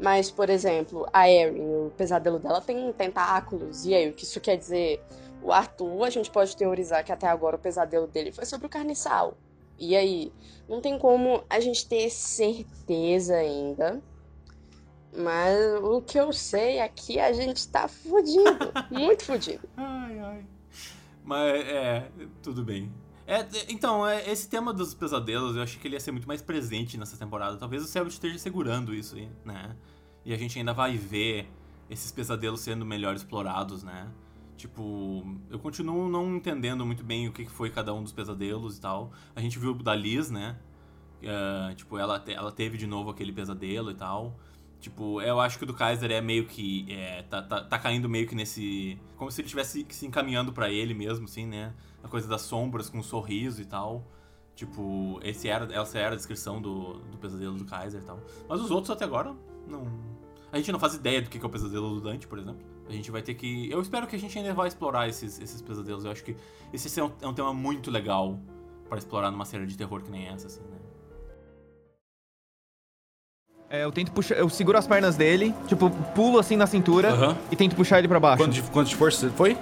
Mas, 0.00 0.30
por 0.30 0.48
exemplo, 0.48 1.06
a 1.12 1.28
Erin, 1.28 1.86
o 1.86 1.92
pesadelo 1.96 2.38
dela 2.38 2.60
tem 2.62 2.90
tentáculos. 2.94 3.84
E 3.84 3.94
aí, 3.94 4.08
o 4.08 4.14
que 4.14 4.24
isso 4.24 4.40
quer 4.40 4.56
dizer? 4.56 5.04
O 5.42 5.52
Arthur, 5.52 6.04
a 6.04 6.10
gente 6.10 6.30
pode 6.30 6.56
teorizar 6.56 7.04
que 7.04 7.12
até 7.12 7.26
agora 7.26 7.56
o 7.56 7.58
pesadelo 7.58 8.06
dele 8.06 8.32
foi 8.32 8.46
sobre 8.46 8.66
o 8.66 8.70
carniçal. 8.70 9.34
E 9.78 9.94
aí, 9.94 10.32
não 10.66 10.80
tem 10.80 10.98
como 10.98 11.44
a 11.50 11.60
gente 11.60 11.86
ter 11.86 12.08
certeza 12.08 13.34
ainda. 13.34 14.00
Mas 15.16 15.58
o 15.82 16.00
que 16.00 16.18
eu 16.18 16.32
sei 16.32 16.80
aqui, 16.80 17.20
a 17.20 17.32
gente 17.32 17.68
tá 17.68 17.86
fudido. 17.86 18.72
muito 18.90 19.24
fudido. 19.24 19.68
Ai, 19.76 20.18
ai. 20.18 20.46
Mas 21.24 21.66
é, 21.66 22.10
tudo 22.42 22.64
bem. 22.64 22.90
É, 23.26 23.46
então, 23.68 24.06
é, 24.06 24.28
esse 24.30 24.48
tema 24.48 24.72
dos 24.72 24.94
pesadelos, 24.94 25.54
eu 25.54 25.62
achei 25.62 25.80
que 25.80 25.86
ele 25.86 25.94
ia 25.94 26.00
ser 26.00 26.12
muito 26.12 26.26
mais 26.26 26.42
presente 26.42 26.98
nessa 26.98 27.16
temporada. 27.16 27.56
Talvez 27.56 27.82
o 27.82 27.86
Selbit 27.86 28.14
esteja 28.14 28.38
segurando 28.38 28.94
isso 28.94 29.16
aí, 29.16 29.28
né? 29.44 29.76
E 30.24 30.32
a 30.32 30.36
gente 30.36 30.58
ainda 30.58 30.72
vai 30.72 30.96
ver 30.96 31.48
esses 31.88 32.10
pesadelos 32.10 32.60
sendo 32.60 32.84
melhor 32.84 33.14
explorados, 33.14 33.82
né? 33.82 34.10
Tipo, 34.56 35.24
eu 35.50 35.58
continuo 35.58 36.08
não 36.08 36.36
entendendo 36.36 36.86
muito 36.86 37.02
bem 37.04 37.28
o 37.28 37.32
que 37.32 37.46
foi 37.46 37.70
cada 37.70 37.92
um 37.92 38.02
dos 38.02 38.12
pesadelos 38.12 38.78
e 38.78 38.80
tal. 38.80 39.12
A 39.34 39.40
gente 39.40 39.58
viu 39.58 39.74
da 39.74 39.94
Liz, 39.94 40.30
né? 40.30 40.56
Uh, 41.22 41.74
tipo, 41.74 41.98
ela, 41.98 42.22
ela 42.26 42.50
teve 42.50 42.76
de 42.76 42.86
novo 42.86 43.10
aquele 43.10 43.32
pesadelo 43.32 43.90
e 43.90 43.94
tal. 43.94 44.36
Tipo, 44.82 45.22
eu 45.22 45.38
acho 45.38 45.58
que 45.58 45.62
o 45.62 45.66
do 45.66 45.74
Kaiser 45.74 46.10
é 46.10 46.20
meio 46.20 46.44
que. 46.44 46.84
É, 46.90 47.22
tá, 47.22 47.40
tá, 47.40 47.62
tá 47.62 47.78
caindo 47.78 48.08
meio 48.08 48.26
que 48.26 48.34
nesse. 48.34 48.98
Como 49.16 49.30
se 49.30 49.40
ele 49.40 49.46
estivesse 49.46 49.86
se 49.88 50.06
encaminhando 50.06 50.52
para 50.52 50.68
ele 50.72 50.92
mesmo, 50.92 51.26
assim, 51.26 51.46
né? 51.46 51.72
A 52.02 52.08
coisa 52.08 52.26
das 52.26 52.42
sombras 52.42 52.90
com 52.90 52.98
um 52.98 53.02
sorriso 53.02 53.62
e 53.62 53.64
tal. 53.64 54.04
Tipo, 54.56 55.20
esse 55.22 55.48
era, 55.48 55.72
essa 55.72 55.98
era 56.00 56.14
a 56.14 56.16
descrição 56.16 56.60
do, 56.60 56.94
do 56.94 57.16
pesadelo 57.16 57.56
do 57.56 57.64
Kaiser 57.64 58.02
e 58.02 58.04
tal. 58.04 58.18
Mas 58.48 58.60
os 58.60 58.72
outros 58.72 58.90
até 58.90 59.04
agora 59.04 59.32
não. 59.68 59.86
A 60.50 60.56
gente 60.56 60.72
não 60.72 60.80
faz 60.80 60.94
ideia 60.94 61.22
do 61.22 61.30
que 61.30 61.38
é 61.38 61.46
o 61.46 61.48
pesadelo 61.48 61.94
do 61.94 62.00
Dante, 62.00 62.26
por 62.26 62.40
exemplo. 62.40 62.66
A 62.88 62.92
gente 62.92 63.08
vai 63.08 63.22
ter 63.22 63.34
que. 63.34 63.70
Eu 63.70 63.80
espero 63.80 64.08
que 64.08 64.16
a 64.16 64.18
gente 64.18 64.36
ainda 64.36 64.52
vá 64.52 64.66
explorar 64.66 65.08
esses, 65.08 65.40
esses 65.40 65.62
pesadelos. 65.62 66.04
Eu 66.04 66.10
acho 66.10 66.24
que 66.24 66.36
esse 66.72 66.98
é 66.98 67.04
um, 67.04 67.12
é 67.20 67.28
um 67.28 67.32
tema 67.32 67.54
muito 67.54 67.88
legal 67.88 68.36
para 68.88 68.98
explorar 68.98 69.30
numa 69.30 69.44
série 69.44 69.64
de 69.64 69.76
terror 69.76 70.02
que 70.02 70.10
nem 70.10 70.26
essa, 70.26 70.48
assim, 70.48 70.62
né? 70.62 70.78
É, 73.74 73.84
eu 73.84 73.90
tento 73.90 74.12
puxar. 74.12 74.34
Eu 74.34 74.50
seguro 74.50 74.76
as 74.76 74.86
pernas 74.86 75.16
dele, 75.16 75.54
tipo, 75.66 75.88
pulo 76.14 76.38
assim 76.38 76.56
na 76.56 76.66
cintura 76.66 77.08
Aham. 77.08 77.38
e 77.50 77.56
tento 77.56 77.74
puxar 77.74 77.98
ele 78.00 78.06
pra 78.06 78.20
baixo. 78.20 78.36
Quanto 78.44 78.52
de, 78.52 78.60
quanto 78.60 78.88
de 78.88 78.96
força 78.96 79.32
foi? 79.34 79.56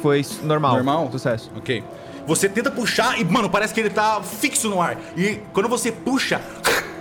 Foi 0.00 0.24
normal. 0.44 0.74
Normal? 0.74 1.08
Sucesso. 1.10 1.50
Ok. 1.56 1.82
Você 2.24 2.48
tenta 2.48 2.70
puxar 2.70 3.18
e, 3.20 3.24
mano, 3.24 3.50
parece 3.50 3.74
que 3.74 3.80
ele 3.80 3.90
tá 3.90 4.22
fixo 4.22 4.68
no 4.68 4.80
ar. 4.80 4.96
E 5.16 5.40
quando 5.52 5.68
você 5.68 5.90
puxa, 5.90 6.40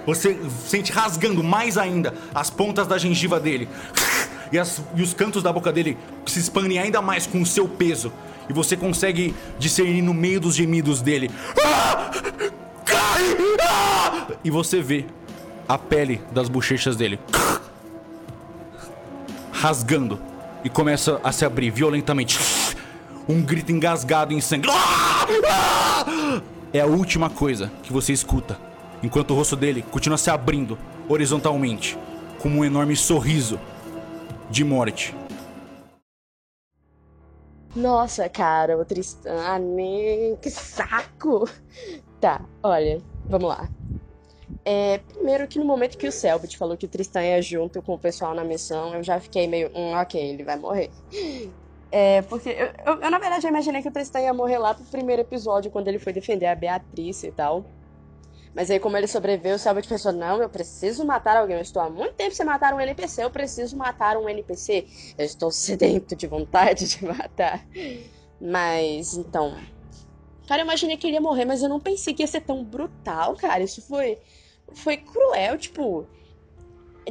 você 0.03 0.35
sente 0.65 0.91
rasgando 0.91 1.43
mais 1.43 1.77
ainda 1.77 2.11
as 2.33 2.49
pontas 2.49 2.87
da 2.87 2.97
gengiva 2.97 3.39
dele. 3.39 3.69
E, 4.51 4.57
as- 4.57 4.81
e 4.95 5.03
os 5.03 5.13
cantos 5.13 5.43
da 5.43 5.53
boca 5.53 5.71
dele 5.71 5.95
se 6.25 6.39
expandem 6.39 6.79
ainda 6.79 7.03
mais 7.03 7.27
com 7.27 7.39
o 7.39 7.45
seu 7.45 7.67
peso. 7.67 8.11
E 8.49 8.53
você 8.53 8.75
consegue 8.75 9.35
discernir 9.59 10.01
no 10.01 10.15
meio 10.15 10.39
dos 10.39 10.55
gemidos 10.55 11.03
dele. 11.03 11.29
"Ah! 11.63 12.09
Ah!" 13.61 14.27
E 14.43 14.49
você 14.49 14.81
vê 14.81 15.05
a 15.69 15.77
pele 15.77 16.19
das 16.31 16.49
bochechas 16.49 16.95
dele 16.95 17.19
rasgando 19.51 20.19
e 20.63 20.69
começa 20.69 21.19
a 21.23 21.31
se 21.31 21.45
abrir 21.45 21.69
violentamente. 21.69 22.39
Um 23.27 23.41
grito 23.41 23.71
engasgado 23.71 24.33
em 24.33 24.41
sangue. 24.41 24.67
É 26.73 26.79
a 26.79 26.85
última 26.85 27.29
coisa 27.29 27.71
que 27.83 27.93
você 27.93 28.13
escuta, 28.13 28.57
enquanto 29.03 29.31
o 29.31 29.35
rosto 29.35 29.55
dele 29.55 29.83
continua 29.91 30.17
se 30.17 30.29
abrindo 30.29 30.77
horizontalmente, 31.07 31.97
como 32.41 32.59
um 32.59 32.65
enorme 32.65 32.95
sorriso 32.95 33.59
de 34.49 34.63
morte. 34.63 35.15
Nossa, 37.75 38.27
cara, 38.27 38.77
o 38.77 38.83
Tristan. 38.83 39.35
Ah, 39.45 39.59
nem. 39.59 40.35
Que 40.37 40.49
saco! 40.49 41.47
Tá, 42.19 42.41
olha, 42.63 42.99
vamos 43.25 43.49
lá. 43.49 43.69
É, 44.65 44.99
primeiro 44.99 45.47
que 45.47 45.57
no 45.57 45.65
momento 45.65 45.97
que 45.97 46.07
o 46.07 46.11
Selbit 46.11 46.57
falou 46.57 46.77
que 46.77 46.85
o 46.85 46.89
Tristan 46.89 47.23
ia 47.23 47.41
junto 47.41 47.81
com 47.81 47.93
o 47.93 47.99
pessoal 47.99 48.35
na 48.35 48.43
missão, 48.43 48.93
eu 48.93 49.03
já 49.03 49.19
fiquei 49.19 49.47
meio, 49.47 49.71
hum, 49.73 49.93
ok, 49.93 50.21
ele 50.21 50.43
vai 50.43 50.57
morrer. 50.57 50.91
É, 51.91 52.21
porque 52.21 52.49
eu, 52.49 52.67
eu, 52.85 53.01
eu, 53.01 53.09
na 53.09 53.17
verdade 53.17 53.47
eu 53.47 53.49
imaginei 53.49 53.81
que 53.81 53.87
o 53.87 53.91
Tristan 53.91 54.19
ia 54.19 54.31
morrer 54.31 54.59
lá 54.59 54.75
pro 54.75 54.85
primeiro 54.85 55.23
episódio, 55.23 55.71
quando 55.71 55.87
ele 55.87 55.97
foi 55.97 56.13
defender 56.13 56.45
a 56.45 56.53
Beatriz 56.53 57.23
e 57.23 57.31
tal. 57.31 57.65
Mas 58.53 58.69
aí, 58.69 58.79
como 58.79 58.97
ele 58.97 59.07
sobreviveu, 59.07 59.55
o 59.55 59.59
Selbit 59.59 59.87
pensou: 59.87 60.11
não, 60.11 60.41
eu 60.41 60.49
preciso 60.49 61.05
matar 61.05 61.37
alguém. 61.37 61.55
Eu 61.55 61.61
estou 61.61 61.81
há 61.81 61.89
muito 61.89 62.13
tempo 62.15 62.35
sem 62.35 62.45
matar 62.45 62.73
um 62.73 62.79
NPC, 62.79 63.23
eu 63.23 63.31
preciso 63.31 63.77
matar 63.77 64.17
um 64.17 64.27
NPC. 64.27 64.85
Eu 65.17 65.25
estou 65.25 65.51
sedento 65.51 66.15
de 66.15 66.27
vontade 66.27 66.87
de 66.87 67.05
matar. 67.05 67.65
Mas, 68.39 69.13
então. 69.15 69.55
Cara, 70.47 70.61
eu 70.61 70.65
imaginei 70.65 70.97
que 70.97 71.05
ele 71.05 71.13
ia 71.13 71.21
morrer, 71.21 71.45
mas 71.45 71.61
eu 71.61 71.69
não 71.69 71.79
pensei 71.79 72.13
que 72.13 72.23
ia 72.23 72.27
ser 72.27 72.41
tão 72.41 72.63
brutal, 72.63 73.35
cara. 73.35 73.63
Isso 73.63 73.81
foi. 73.87 74.17
Foi 74.73 74.97
cruel, 74.97 75.57
tipo. 75.57 76.07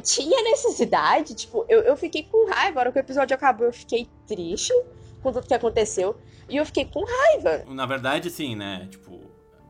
Tinha 0.01 0.41
necessidade, 0.43 1.35
tipo, 1.35 1.65
eu, 1.67 1.81
eu 1.81 1.97
fiquei 1.97 2.23
com 2.23 2.49
raiva. 2.49 2.79
A 2.79 2.81
hora 2.83 2.91
que 2.91 2.99
o 2.99 3.01
episódio 3.01 3.35
acabou, 3.35 3.67
eu 3.67 3.73
fiquei 3.73 4.07
triste 4.25 4.73
com 5.21 5.33
tudo 5.33 5.45
que 5.45 5.53
aconteceu. 5.53 6.15
E 6.47 6.55
eu 6.55 6.65
fiquei 6.65 6.85
com 6.85 7.03
raiva. 7.03 7.65
Na 7.67 7.85
verdade, 7.85 8.29
assim, 8.29 8.55
né? 8.55 8.87
Tipo, 8.89 9.19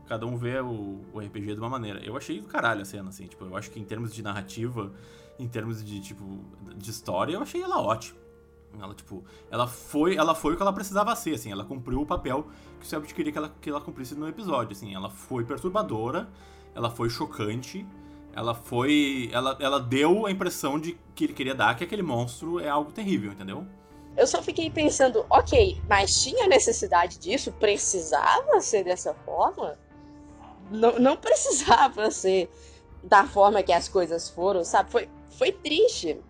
cada 0.06 0.26
um 0.26 0.36
vê 0.36 0.60
o, 0.60 1.00
o 1.12 1.18
RPG 1.18 1.54
de 1.54 1.60
uma 1.60 1.68
maneira. 1.68 2.00
Eu 2.04 2.16
achei 2.16 2.40
do 2.40 2.46
caralho 2.46 2.82
a 2.82 2.84
cena, 2.84 3.08
assim. 3.08 3.26
Tipo, 3.26 3.44
eu 3.44 3.56
acho 3.56 3.70
que 3.70 3.80
em 3.80 3.84
termos 3.84 4.14
de 4.14 4.22
narrativa, 4.22 4.92
em 5.38 5.48
termos 5.48 5.84
de, 5.84 6.00
tipo, 6.00 6.24
de 6.76 6.90
história, 6.90 7.34
eu 7.34 7.42
achei 7.42 7.62
ela 7.62 7.80
ótima. 7.80 8.20
Ela, 8.78 8.94
tipo, 8.94 9.24
ela 9.50 9.66
foi, 9.66 10.16
ela 10.16 10.34
foi 10.34 10.54
o 10.54 10.56
que 10.56 10.62
ela 10.62 10.72
precisava 10.72 11.14
ser, 11.16 11.34
assim. 11.34 11.50
Ela 11.50 11.64
cumpriu 11.64 12.00
o 12.00 12.06
papel 12.06 12.46
que 12.78 12.86
o 12.86 12.88
Selbit 12.88 13.14
queria 13.14 13.32
que 13.32 13.38
ela, 13.38 13.52
que 13.60 13.68
ela 13.68 13.80
cumprisse 13.80 14.14
no 14.14 14.28
episódio, 14.28 14.72
assim. 14.72 14.94
Ela 14.94 15.10
foi 15.10 15.44
perturbadora, 15.44 16.28
ela 16.74 16.90
foi 16.90 17.10
chocante, 17.10 17.86
ela 18.34 18.54
foi... 18.54 19.28
Ela, 19.32 19.56
ela 19.60 19.80
deu 19.80 20.26
a 20.26 20.30
impressão 20.30 20.78
de 20.78 20.98
que 21.14 21.24
ele 21.24 21.32
queria 21.32 21.54
dar 21.54 21.76
que 21.76 21.84
aquele 21.84 22.02
monstro 22.02 22.60
é 22.60 22.68
algo 22.68 22.92
terrível, 22.92 23.32
entendeu? 23.32 23.66
Eu 24.16 24.26
só 24.26 24.42
fiquei 24.42 24.70
pensando, 24.70 25.24
ok, 25.30 25.80
mas 25.88 26.22
tinha 26.22 26.46
necessidade 26.48 27.18
disso? 27.18 27.52
Precisava 27.52 28.60
ser 28.60 28.84
dessa 28.84 29.14
forma? 29.14 29.78
Não, 30.70 30.98
não 30.98 31.16
precisava 31.18 32.10
ser 32.10 32.50
da 33.02 33.24
forma 33.24 33.62
que 33.62 33.72
as 33.72 33.88
coisas 33.88 34.28
foram, 34.28 34.64
sabe? 34.64 34.90
Foi, 34.90 35.08
foi 35.30 35.52
triste. 35.52 36.20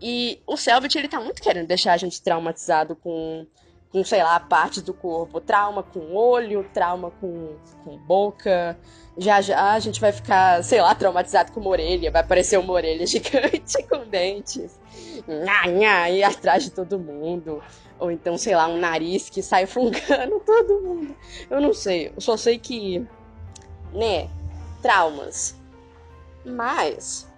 E 0.00 0.40
o 0.46 0.56
Selbit, 0.56 0.96
ele 0.96 1.08
tá 1.08 1.20
muito 1.20 1.42
querendo 1.42 1.66
deixar 1.66 1.92
a 1.92 1.96
gente 1.96 2.20
traumatizado 2.20 2.96
com, 2.96 3.46
com 3.94 4.02
sei 4.02 4.24
lá, 4.24 4.40
partes 4.40 4.82
do 4.82 4.92
corpo. 4.92 5.40
Trauma 5.40 5.84
com 5.84 6.16
olho, 6.16 6.68
trauma 6.74 7.12
com, 7.20 7.54
com 7.84 7.96
boca. 7.98 8.76
Já 9.16 9.40
já 9.40 9.70
a 9.70 9.78
gente 9.78 10.00
vai 10.00 10.10
ficar, 10.10 10.64
sei 10.64 10.82
lá, 10.82 10.92
traumatizado 10.96 11.52
com 11.52 11.60
uma 11.60 11.70
orelha. 11.70 12.10
Vai 12.10 12.22
aparecer 12.22 12.58
uma 12.58 12.72
orelha 12.72 13.06
gigante 13.06 13.80
com 13.88 14.04
dentes. 14.04 14.80
Nha, 15.28 15.70
nha, 15.70 16.10
e 16.10 16.24
atrás 16.24 16.64
de 16.64 16.70
todo 16.70 16.98
mundo. 16.98 17.62
Ou 18.00 18.10
então, 18.10 18.36
sei 18.36 18.56
lá, 18.56 18.66
um 18.66 18.78
nariz 18.78 19.30
que 19.30 19.40
sai 19.40 19.64
fungando 19.64 20.40
todo 20.44 20.82
mundo. 20.82 21.14
Eu 21.48 21.60
não 21.60 21.72
sei. 21.72 22.08
Eu 22.08 22.20
só 22.20 22.36
sei 22.36 22.58
que. 22.58 23.06
Né? 23.92 24.28
Traumas. 24.82 25.54
Mas. 26.44 27.32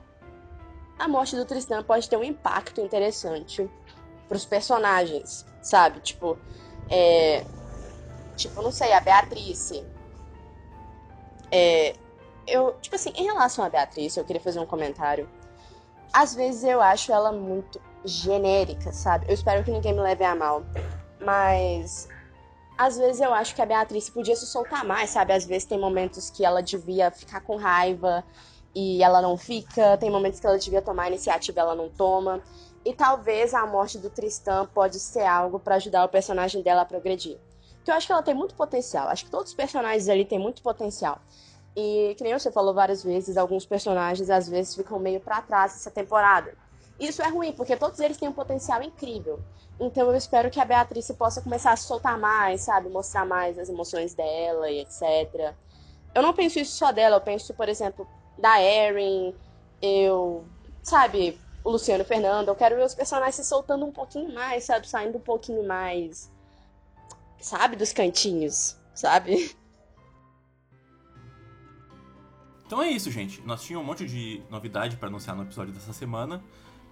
A 0.98 1.06
morte 1.06 1.36
do 1.36 1.44
Tristan 1.44 1.82
pode 1.82 2.08
ter 2.08 2.16
um 2.16 2.24
impacto 2.24 2.80
interessante 2.80 3.68
pros 4.28 4.44
personagens, 4.44 5.46
sabe? 5.62 6.00
Tipo. 6.00 6.38
É. 6.90 7.44
Tipo, 8.36 8.62
não 8.62 8.70
sei, 8.70 8.92
a 8.92 9.00
Beatrice. 9.00 9.84
É. 11.50 11.94
Eu, 12.46 12.76
tipo 12.80 12.94
assim, 12.94 13.10
em 13.16 13.24
relação 13.24 13.64
a 13.64 13.68
Beatriz, 13.68 14.16
eu 14.16 14.24
queria 14.24 14.40
fazer 14.40 14.60
um 14.60 14.66
comentário. 14.66 15.28
Às 16.12 16.34
vezes 16.34 16.62
eu 16.62 16.80
acho 16.80 17.12
ela 17.12 17.32
muito 17.32 17.80
genérica, 18.04 18.92
sabe? 18.92 19.26
Eu 19.28 19.34
espero 19.34 19.64
que 19.64 19.70
ninguém 19.70 19.92
me 19.92 20.00
leve 20.00 20.24
a 20.24 20.34
mal. 20.34 20.62
Mas 21.20 22.08
às 22.78 22.98
vezes 22.98 23.20
eu 23.20 23.32
acho 23.32 23.54
que 23.54 23.62
a 23.62 23.66
Beatriz 23.66 24.10
podia 24.10 24.36
se 24.36 24.46
soltar 24.46 24.84
mais, 24.84 25.10
sabe? 25.10 25.32
Às 25.32 25.46
vezes 25.46 25.64
tem 25.64 25.78
momentos 25.78 26.30
que 26.30 26.44
ela 26.44 26.62
devia 26.62 27.10
ficar 27.10 27.40
com 27.40 27.56
raiva 27.56 28.22
e 28.74 29.02
ela 29.02 29.22
não 29.22 29.36
fica, 29.36 29.96
tem 29.96 30.10
momentos 30.10 30.38
que 30.38 30.46
ela 30.46 30.58
devia 30.58 30.82
tomar 30.82 31.08
iniciativa 31.08 31.58
e 31.58 31.62
ela 31.62 31.74
não 31.74 31.88
toma. 31.88 32.42
E 32.86 32.94
talvez 32.94 33.52
a 33.52 33.66
morte 33.66 33.98
do 33.98 34.08
Tristan 34.08 34.64
pode 34.72 35.00
ser 35.00 35.24
algo 35.24 35.58
para 35.58 35.74
ajudar 35.74 36.04
o 36.04 36.08
personagem 36.08 36.62
dela 36.62 36.82
a 36.82 36.84
progredir. 36.84 37.36
Porque 37.78 37.90
eu 37.90 37.94
acho 37.96 38.06
que 38.06 38.12
ela 38.12 38.22
tem 38.22 38.32
muito 38.32 38.54
potencial. 38.54 39.08
Acho 39.08 39.24
que 39.24 39.30
todos 39.30 39.50
os 39.50 39.56
personagens 39.56 40.08
ali 40.08 40.24
têm 40.24 40.38
muito 40.38 40.62
potencial. 40.62 41.18
E, 41.74 42.14
que 42.16 42.22
nem 42.22 42.32
você 42.32 42.48
falou 42.48 42.72
várias 42.72 43.02
vezes, 43.02 43.36
alguns 43.36 43.66
personagens 43.66 44.30
às 44.30 44.48
vezes 44.48 44.76
ficam 44.76 45.00
meio 45.00 45.18
para 45.18 45.42
trás 45.42 45.74
essa 45.74 45.90
temporada. 45.90 46.54
Isso 46.98 47.20
é 47.22 47.28
ruim, 47.28 47.50
porque 47.50 47.76
todos 47.76 47.98
eles 47.98 48.18
têm 48.18 48.28
um 48.28 48.32
potencial 48.32 48.80
incrível. 48.80 49.40
Então 49.80 50.06
eu 50.06 50.14
espero 50.14 50.48
que 50.48 50.60
a 50.60 50.64
Beatriz 50.64 51.10
possa 51.10 51.42
começar 51.42 51.72
a 51.72 51.76
soltar 51.76 52.16
mais, 52.16 52.60
sabe? 52.60 52.88
Mostrar 52.88 53.26
mais 53.26 53.58
as 53.58 53.68
emoções 53.68 54.14
dela 54.14 54.70
e 54.70 54.78
etc. 54.78 55.52
Eu 56.14 56.22
não 56.22 56.32
penso 56.32 56.60
isso 56.60 56.76
só 56.76 56.92
dela, 56.92 57.16
eu 57.16 57.20
penso, 57.20 57.52
por 57.52 57.68
exemplo, 57.68 58.06
da 58.38 58.62
Erin, 58.62 59.34
eu. 59.82 60.44
Sabe? 60.84 61.36
O 61.66 61.70
Luciano 61.72 62.04
Fernando. 62.04 62.46
Eu 62.46 62.54
quero 62.54 62.76
ver 62.76 62.84
os 62.84 62.94
personagens 62.94 63.34
se 63.34 63.44
soltando 63.44 63.84
um 63.84 63.90
pouquinho 63.90 64.32
mais, 64.32 64.62
sabe? 64.62 64.88
Saindo 64.88 65.18
um 65.18 65.20
pouquinho 65.20 65.66
mais. 65.66 66.32
Sabe? 67.40 67.74
Dos 67.74 67.92
cantinhos, 67.92 68.78
sabe? 68.94 69.56
Então 72.64 72.80
é 72.80 72.88
isso, 72.88 73.10
gente. 73.10 73.42
Nós 73.42 73.64
tínhamos 73.64 73.84
um 73.84 73.90
monte 73.90 74.06
de 74.06 74.44
novidade 74.48 74.96
para 74.96 75.08
anunciar 75.08 75.34
no 75.34 75.42
episódio 75.42 75.74
dessa 75.74 75.92
semana, 75.92 76.40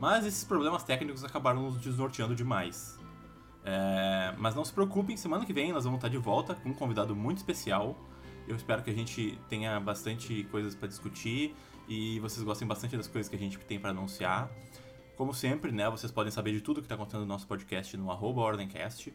mas 0.00 0.26
esses 0.26 0.42
problemas 0.42 0.82
técnicos 0.82 1.22
acabaram 1.22 1.62
nos 1.62 1.78
desnorteando 1.78 2.34
demais. 2.34 2.98
É... 3.64 4.34
Mas 4.38 4.56
não 4.56 4.64
se 4.64 4.72
preocupem, 4.72 5.16
semana 5.16 5.46
que 5.46 5.52
vem 5.52 5.72
nós 5.72 5.84
vamos 5.84 5.98
estar 5.98 6.08
de 6.08 6.18
volta 6.18 6.52
com 6.56 6.70
um 6.70 6.74
convidado 6.74 7.14
muito 7.14 7.38
especial. 7.38 7.96
Eu 8.46 8.56
espero 8.56 8.82
que 8.82 8.90
a 8.90 8.94
gente 8.94 9.38
tenha 9.48 9.80
bastante 9.80 10.44
coisas 10.50 10.74
para 10.74 10.88
discutir 10.88 11.54
e 11.88 12.20
vocês 12.20 12.44
gostem 12.44 12.66
bastante 12.66 12.96
das 12.96 13.06
coisas 13.06 13.28
que 13.28 13.36
a 13.36 13.38
gente 13.38 13.58
tem 13.58 13.78
para 13.78 13.90
anunciar. 13.90 14.50
Como 15.16 15.32
sempre, 15.32 15.70
né, 15.70 15.88
vocês 15.88 16.12
podem 16.12 16.32
saber 16.32 16.52
de 16.52 16.60
tudo 16.60 16.80
que 16.80 16.86
está 16.86 16.96
acontecendo 16.96 17.20
no 17.20 17.26
nosso 17.26 17.46
podcast 17.46 17.96
no 17.96 18.10
arroba 18.10 18.40
Ordencast. 18.40 19.12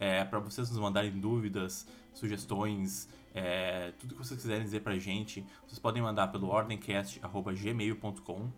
É, 0.00 0.24
para 0.24 0.38
vocês 0.38 0.70
nos 0.70 0.78
mandarem 0.78 1.10
dúvidas, 1.10 1.86
sugestões, 2.14 3.10
é, 3.34 3.92
tudo 3.98 4.14
que 4.14 4.24
vocês 4.24 4.40
quiserem 4.40 4.64
dizer 4.64 4.80
pra 4.80 4.98
gente, 4.98 5.44
vocês 5.66 5.78
podem 5.78 6.02
mandar 6.02 6.28
pelo 6.28 6.48
ordencast.gmail.com. 6.48 8.50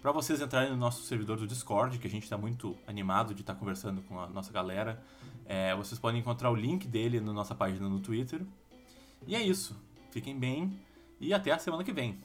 Para 0.00 0.10
vocês 0.10 0.40
entrarem 0.40 0.70
no 0.70 0.76
nosso 0.76 1.04
servidor 1.04 1.36
do 1.36 1.46
Discord, 1.46 1.98
que 1.98 2.08
a 2.08 2.10
gente 2.10 2.24
está 2.24 2.36
muito 2.36 2.76
animado 2.86 3.32
de 3.32 3.42
estar 3.42 3.54
tá 3.54 3.58
conversando 3.58 4.02
com 4.02 4.18
a 4.18 4.26
nossa 4.26 4.52
galera, 4.52 5.00
é, 5.46 5.74
vocês 5.76 6.00
podem 6.00 6.20
encontrar 6.20 6.50
o 6.50 6.56
link 6.56 6.88
dele 6.88 7.20
na 7.20 7.32
nossa 7.32 7.54
página 7.54 7.88
no 7.88 8.00
Twitter. 8.00 8.44
E 9.26 9.34
é 9.36 9.42
isso. 9.42 9.76
Fiquem 10.10 10.38
bem 10.38 10.78
e 11.20 11.32
até 11.32 11.52
a 11.52 11.58
semana 11.58 11.84
que 11.84 11.92
vem. 11.92 12.18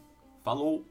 Falou! 0.43 0.85